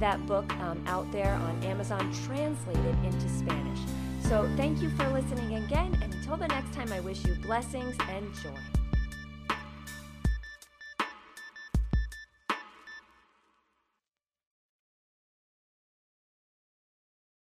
that 0.00 0.24
book 0.26 0.50
um, 0.58 0.82
out 0.86 1.10
there 1.12 1.34
on 1.34 1.62
Amazon 1.62 2.12
translated 2.26 2.96
into 3.04 3.28
Spanish. 3.28 3.78
So 4.22 4.50
thank 4.56 4.82
you 4.82 4.90
for 4.90 5.08
listening 5.10 5.54
again. 5.64 5.96
And 6.02 6.12
until 6.12 6.36
the 6.36 6.48
next 6.48 6.74
time, 6.74 6.92
I 6.92 6.98
wish 7.00 7.24
you 7.24 7.36
blessings 7.36 7.94
and 8.08 8.34
joy. 8.34 8.85